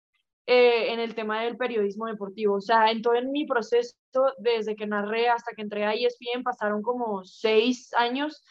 eh, 0.46 0.92
en 0.92 1.00
el 1.00 1.16
tema 1.16 1.42
del 1.42 1.56
periodismo 1.56 2.06
deportivo. 2.06 2.54
O 2.54 2.60
sea, 2.60 2.88
en 2.92 3.02
todo 3.02 3.14
mi 3.24 3.46
proceso, 3.46 3.96
desde 4.38 4.76
que 4.76 4.86
narré 4.86 5.28
hasta 5.28 5.50
que 5.52 5.62
entré 5.62 5.84
a 5.84 5.92
ESPN, 5.92 6.44
pasaron 6.44 6.82
como 6.82 7.24
seis 7.24 7.92
años 7.94 8.44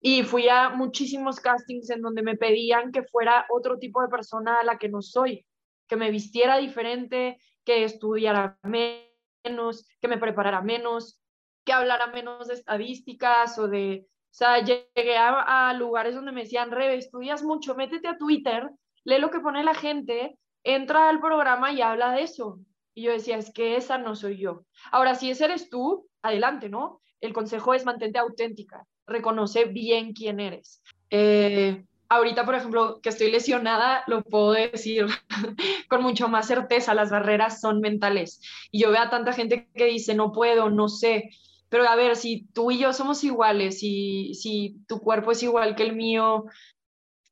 y 0.00 0.24
fui 0.24 0.48
a 0.48 0.70
muchísimos 0.70 1.38
castings 1.38 1.90
en 1.90 2.02
donde 2.02 2.22
me 2.22 2.36
pedían 2.36 2.90
que 2.90 3.04
fuera 3.04 3.46
otro 3.48 3.78
tipo 3.78 4.02
de 4.02 4.08
persona 4.08 4.58
a 4.58 4.64
la 4.64 4.76
que 4.76 4.88
no 4.88 5.02
soy, 5.02 5.46
que 5.86 5.94
me 5.94 6.10
vistiera 6.10 6.58
diferente, 6.58 7.38
que 7.66 7.84
estudiara 7.84 8.58
menos, 8.62 9.86
que 10.00 10.08
me 10.08 10.16
preparara 10.16 10.62
menos, 10.62 11.20
que 11.64 11.72
hablara 11.72 12.06
menos 12.06 12.48
de 12.48 12.54
estadísticas 12.54 13.58
o 13.58 13.68
de... 13.68 14.06
O 14.08 14.38
sea, 14.38 14.60
llegué 14.60 15.16
a, 15.18 15.72
lugares 15.74 16.14
donde 16.14 16.30
me 16.30 16.42
decían, 16.42 16.70
Rebe, 16.70 16.96
estudias 16.96 17.42
mucho, 17.42 17.74
métete 17.74 18.06
a 18.06 18.18
Twitter, 18.18 18.70
lee 19.04 19.18
lo 19.18 19.30
que 19.30 19.40
pone 19.40 19.64
la 19.64 19.74
gente, 19.74 20.38
entra 20.62 21.08
al 21.08 21.20
programa 21.20 21.72
y 21.72 21.80
habla 21.80 22.12
de 22.12 22.22
eso. 22.22 22.60
Y 22.94 23.04
yo 23.04 23.12
decía, 23.12 23.38
es 23.38 23.50
que 23.50 23.76
esa 23.76 23.98
no 23.98 24.14
soy 24.14 24.36
yo. 24.36 24.64
Ahora, 24.92 25.14
si 25.14 25.30
ese 25.30 25.46
eres 25.46 25.70
tú, 25.70 26.06
adelante, 26.22 26.68
¿no? 26.68 27.00
El 27.20 27.32
consejo 27.32 27.72
es 27.72 27.86
mantente 27.86 28.18
auténtica, 28.18 28.86
reconoce 29.06 29.64
bien 29.64 30.12
quién 30.12 30.38
eres. 30.38 30.82
Eh, 31.08 31.84
ahorita, 32.08 32.44
por 32.44 32.54
ejemplo, 32.54 33.00
que 33.02 33.08
estoy 33.08 33.30
lesionada, 33.30 34.04
lo 34.06 34.22
puedo 34.22 34.52
decir 34.52 35.06
con 35.88 36.02
mucho 36.02 36.28
más 36.28 36.46
certeza, 36.46 36.94
las 36.94 37.10
barreras 37.10 37.60
son 37.60 37.80
mentales. 37.80 38.40
Y 38.70 38.80
yo 38.82 38.90
veo 38.90 39.02
a 39.02 39.10
tanta 39.10 39.32
gente 39.32 39.68
que 39.74 39.86
dice, 39.86 40.14
no 40.14 40.32
puedo, 40.32 40.70
no 40.70 40.88
sé. 40.88 41.30
Pero 41.68 41.88
a 41.88 41.96
ver, 41.96 42.16
si 42.16 42.46
tú 42.52 42.70
y 42.70 42.78
yo 42.78 42.92
somos 42.92 43.24
iguales, 43.24 43.82
y 43.82 44.34
si 44.34 44.76
tu 44.86 45.00
cuerpo 45.00 45.32
es 45.32 45.42
igual 45.42 45.74
que 45.74 45.82
el 45.82 45.96
mío, 45.96 46.44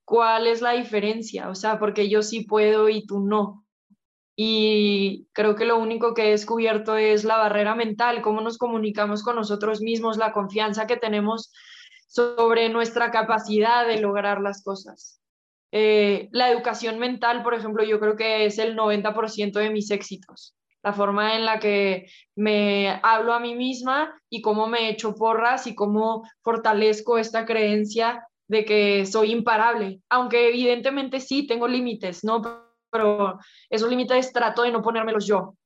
¿cuál 0.05 0.47
es 0.47 0.61
la 0.61 0.73
diferencia? 0.73 1.49
O 1.49 1.55
sea, 1.55 1.79
porque 1.79 2.09
yo 2.09 2.23
sí 2.23 2.45
puedo 2.45 2.89
y 2.89 3.07
tú 3.07 3.21
no. 3.21 3.65
Y 4.37 5.29
creo 5.33 5.55
que 5.55 5.65
lo 5.65 5.79
único 5.79 6.13
que 6.13 6.27
he 6.27 6.31
descubierto 6.31 6.97
es 6.97 7.25
la 7.25 7.37
barrera 7.37 7.77
mental, 7.77 8.21
cómo 8.21 8.41
nos 8.41 8.59
comunicamos 8.59 9.23
con 9.23 9.37
nosotros 9.37 9.81
mismos, 9.81 10.17
la 10.17 10.33
confianza 10.33 10.89
que 10.89 10.97
tenemos 10.97 11.53
sobre 12.09 12.69
nuestra 12.69 13.11
capacidad 13.11 13.87
de 13.87 14.01
lograr 14.01 14.41
las 14.41 14.63
cosas. 14.63 15.21
Eh, 15.73 16.29
la 16.31 16.51
educación 16.51 16.99
mental, 16.99 17.43
por 17.43 17.55
ejemplo, 17.55 17.83
yo 17.83 17.99
creo 17.99 18.15
que 18.15 18.47
es 18.47 18.59
el 18.59 18.77
90% 18.77 19.59
de 19.59 19.71
mis 19.71 19.91
éxitos. 19.91 20.55
La 20.83 20.93
forma 20.93 21.35
en 21.35 21.45
la 21.45 21.59
que 21.59 22.07
me 22.37 23.01
hablo 23.03 23.33
a 23.33 23.41
mí 23.41 23.55
misma 23.57 24.15
y 24.31 24.41
cómo 24.41 24.69
me 24.69 24.91
echo 24.91 25.15
porras 25.15 25.67
y 25.67 25.75
cómo 25.75 26.23
fortalezco 26.43 27.19
esta 27.19 27.45
creencia 27.45 28.25
de 28.47 28.65
que 28.65 29.07
soy 29.07 29.33
imparable, 29.33 30.01
aunque 30.11 30.49
evidentemente 30.49 31.21
sí 31.21 31.47
tengo 31.47 31.67
límites, 31.67 32.23
¿no? 32.23 32.43
Pero 32.91 33.39
esos 33.71 33.89
límites 33.89 34.33
trato 34.33 34.63
de 34.63 34.71
no 34.71 34.83
ponérmelos 34.83 35.27
yo. 35.27 35.57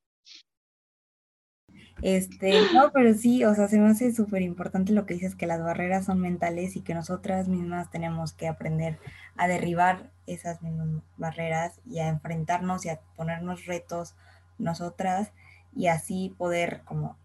Este, 2.01 2.53
no, 2.73 2.91
pero 2.93 3.13
sí, 3.13 3.43
o 3.43 3.53
sea, 3.53 3.67
se 3.67 3.77
me 3.77 3.89
hace 3.89 4.13
súper 4.13 4.41
importante 4.41 4.93
lo 4.93 5.05
que 5.05 5.15
dices, 5.15 5.35
que 5.35 5.47
las 5.47 5.61
barreras 5.61 6.05
son 6.05 6.19
mentales 6.19 6.75
y 6.75 6.81
que 6.81 6.93
nosotras 6.93 7.47
mismas 7.47 7.89
tenemos 7.91 8.33
que 8.33 8.47
aprender 8.47 8.99
a 9.35 9.47
derribar 9.47 10.09
esas 10.25 10.61
mismas 10.61 11.03
barreras 11.17 11.79
y 11.85 11.99
a 11.99 12.07
enfrentarnos 12.07 12.85
y 12.85 12.89
a 12.89 12.99
ponernos 13.15 13.65
retos 13.65 14.15
nosotras 14.57 15.31
y 15.75 15.87
así 15.87 16.33
poder 16.37 16.81
como 16.85 17.17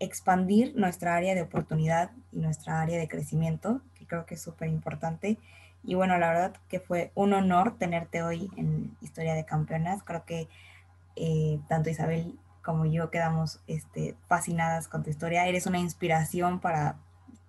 expandir 0.00 0.74
nuestra 0.76 1.14
área 1.14 1.34
de 1.34 1.42
oportunidad 1.42 2.10
y 2.32 2.40
nuestra 2.40 2.80
área 2.80 2.98
de 2.98 3.08
crecimiento, 3.08 3.82
que 3.94 4.06
creo 4.06 4.26
que 4.26 4.34
es 4.34 4.42
súper 4.42 4.68
importante. 4.68 5.38
Y 5.82 5.94
bueno, 5.94 6.18
la 6.18 6.28
verdad 6.28 6.52
que 6.68 6.80
fue 6.80 7.10
un 7.14 7.32
honor 7.32 7.76
tenerte 7.78 8.22
hoy 8.22 8.50
en 8.56 8.96
Historia 9.00 9.34
de 9.34 9.44
Campeonas. 9.44 10.02
Creo 10.02 10.24
que 10.24 10.48
eh, 11.16 11.58
tanto 11.68 11.90
Isabel 11.90 12.38
como 12.62 12.86
yo 12.86 13.10
quedamos 13.10 13.60
este, 13.66 14.16
fascinadas 14.28 14.88
con 14.88 15.02
tu 15.02 15.10
historia. 15.10 15.46
Eres 15.46 15.66
una 15.66 15.78
inspiración 15.78 16.60
para 16.60 16.98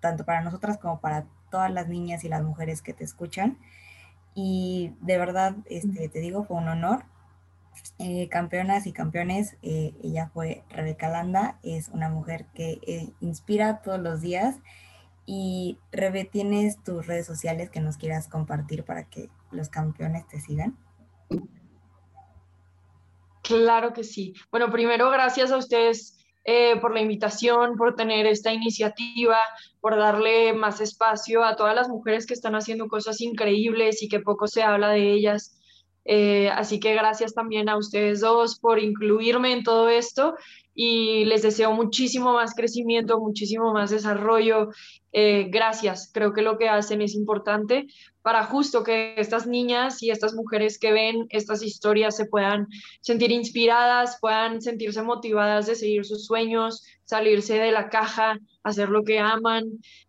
tanto 0.02 0.24
para 0.24 0.42
nosotras 0.42 0.78
como 0.78 1.00
para 1.00 1.24
todas 1.50 1.70
las 1.70 1.88
niñas 1.88 2.24
y 2.24 2.28
las 2.28 2.42
mujeres 2.42 2.82
que 2.82 2.92
te 2.92 3.04
escuchan. 3.04 3.56
Y 4.34 4.94
de 5.00 5.16
verdad, 5.16 5.56
este, 5.66 6.08
te 6.08 6.18
digo, 6.18 6.44
fue 6.44 6.58
un 6.58 6.68
honor. 6.68 7.04
Eh, 7.98 8.28
campeonas 8.28 8.86
y 8.86 8.92
campeones, 8.92 9.56
eh, 9.62 9.94
ella 10.02 10.30
fue 10.34 10.62
Rebeca 10.68 11.08
Landa, 11.08 11.58
es 11.62 11.88
una 11.88 12.10
mujer 12.10 12.44
que 12.52 12.80
eh, 12.86 13.08
inspira 13.20 13.80
todos 13.80 14.00
los 14.00 14.20
días. 14.20 14.56
Y 15.24 15.78
Rebe, 15.90 16.24
¿tienes 16.24 16.82
tus 16.82 17.06
redes 17.06 17.24
sociales 17.24 17.70
que 17.70 17.80
nos 17.80 17.96
quieras 17.96 18.28
compartir 18.28 18.84
para 18.84 19.04
que 19.04 19.30
los 19.50 19.68
campeones 19.68 20.26
te 20.26 20.40
sigan? 20.40 20.76
Claro 23.52 23.92
que 23.92 24.02
sí. 24.02 24.32
Bueno, 24.50 24.70
primero, 24.70 25.10
gracias 25.10 25.52
a 25.52 25.58
ustedes 25.58 26.16
eh, 26.42 26.80
por 26.80 26.94
la 26.94 27.02
invitación, 27.02 27.76
por 27.76 27.94
tener 27.94 28.24
esta 28.24 28.50
iniciativa, 28.50 29.36
por 29.78 29.94
darle 29.98 30.54
más 30.54 30.80
espacio 30.80 31.44
a 31.44 31.54
todas 31.54 31.74
las 31.74 31.90
mujeres 31.90 32.24
que 32.24 32.32
están 32.32 32.54
haciendo 32.54 32.88
cosas 32.88 33.20
increíbles 33.20 34.02
y 34.02 34.08
que 34.08 34.20
poco 34.20 34.46
se 34.46 34.62
habla 34.62 34.88
de 34.88 35.12
ellas. 35.12 35.58
Eh, 36.06 36.48
así 36.48 36.80
que 36.80 36.94
gracias 36.94 37.34
también 37.34 37.68
a 37.68 37.76
ustedes 37.76 38.20
dos 38.20 38.58
por 38.58 38.78
incluirme 38.78 39.52
en 39.52 39.64
todo 39.64 39.90
esto 39.90 40.34
y 40.74 41.26
les 41.26 41.42
deseo 41.42 41.74
muchísimo 41.74 42.32
más 42.32 42.54
crecimiento, 42.54 43.20
muchísimo 43.20 43.74
más 43.74 43.90
desarrollo. 43.90 44.70
Eh, 45.12 45.48
gracias, 45.50 46.10
creo 46.14 46.32
que 46.32 46.40
lo 46.40 46.56
que 46.56 46.70
hacen 46.70 47.02
es 47.02 47.14
importante 47.14 47.86
para 48.22 48.44
justo 48.44 48.84
que 48.84 49.14
estas 49.16 49.46
niñas 49.46 50.02
y 50.02 50.10
estas 50.10 50.34
mujeres 50.34 50.78
que 50.78 50.92
ven 50.92 51.26
estas 51.30 51.62
historias 51.62 52.16
se 52.16 52.26
puedan 52.26 52.68
sentir 53.00 53.32
inspiradas, 53.32 54.18
puedan 54.20 54.62
sentirse 54.62 55.02
motivadas 55.02 55.66
de 55.66 55.74
seguir 55.74 56.04
sus 56.04 56.24
sueños, 56.26 56.84
salirse 57.04 57.58
de 57.58 57.72
la 57.72 57.88
caja, 57.88 58.38
hacer 58.62 58.88
lo 58.88 59.04
que 59.04 59.18
aman, 59.18 59.64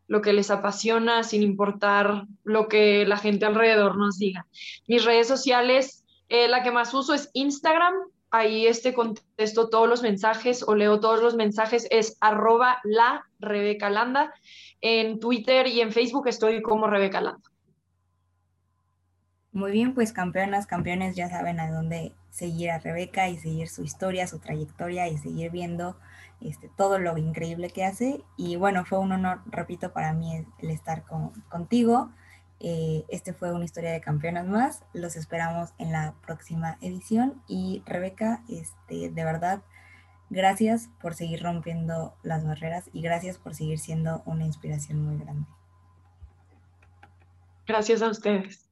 lo 0.07 0.21
que 0.21 0.33
les 0.33 0.51
apasiona, 0.51 1.23
sin 1.23 1.41
importar 1.41 2.25
lo 2.43 2.67
que 2.67 3.05
la 3.05 3.17
gente 3.17 3.45
alrededor 3.45 3.97
nos 3.97 4.19
diga. 4.19 4.45
Mis 4.87 5.03
redes 5.03 5.27
sociales, 5.27 6.05
eh, 6.29 6.47
la 6.47 6.61
que 6.61 6.71
más 6.71 6.93
uso 6.93 7.13
es 7.13 7.29
Instagram, 7.33 7.93
ahí 8.29 8.67
este 8.67 8.93
contesto 8.93 9.69
todos 9.69 9.87
los 9.87 10.01
mensajes 10.01 10.63
o 10.67 10.75
leo 10.75 10.99
todos 10.99 11.21
los 11.21 11.35
mensajes, 11.35 11.87
es 11.89 12.17
arroba 12.21 12.79
la 12.83 13.25
Rebeca 13.39 13.89
Landa. 13.89 14.33
En 14.81 15.19
Twitter 15.19 15.67
y 15.67 15.81
en 15.81 15.91
Facebook 15.91 16.27
estoy 16.27 16.61
como 16.61 16.87
Rebeca 16.87 17.21
Landa. 17.21 17.52
Muy 19.53 19.71
bien, 19.71 19.93
pues 19.93 20.13
campeonas, 20.13 20.65
campeones 20.65 21.15
ya 21.15 21.29
saben 21.29 21.59
a 21.59 21.71
dónde 21.71 22.11
seguir 22.31 22.71
a 22.71 22.79
Rebeca 22.79 23.29
y 23.29 23.37
seguir 23.37 23.69
su 23.69 23.83
historia, 23.83 24.25
su 24.25 24.39
trayectoria 24.39 25.07
y 25.07 25.17
seguir 25.19 25.51
viendo 25.51 25.95
este, 26.41 26.69
todo 26.75 26.97
lo 26.97 27.19
increíble 27.19 27.69
que 27.69 27.85
hace. 27.85 28.23
Y 28.35 28.55
bueno, 28.55 28.83
fue 28.83 28.97
un 28.97 29.11
honor, 29.11 29.41
repito, 29.45 29.93
para 29.93 30.11
mí 30.13 30.43
el, 30.59 30.69
estar 30.71 31.03
contigo. 31.49 32.11
Eh, 32.59 33.05
este 33.09 33.33
fue 33.33 33.53
una 33.53 33.63
historia 33.63 33.91
de 33.91 34.01
campeonas 34.01 34.47
más. 34.47 34.83
Los 34.91 35.15
esperamos 35.15 35.69
en 35.77 35.91
la 35.91 36.15
próxima 36.25 36.79
edición. 36.81 37.39
Y 37.47 37.83
Rebeca, 37.85 38.41
este, 38.49 39.11
de 39.11 39.23
verdad, 39.23 39.61
gracias 40.31 40.89
por 40.99 41.13
seguir 41.13 41.43
rompiendo 41.43 42.15
las 42.23 42.43
barreras 42.43 42.89
y 42.91 43.03
gracias 43.03 43.37
por 43.37 43.53
seguir 43.53 43.77
siendo 43.77 44.23
una 44.25 44.45
inspiración 44.45 44.99
muy 44.99 45.23
grande. 45.23 45.45
Gracias 47.67 48.01
a 48.01 48.09
ustedes. 48.09 48.62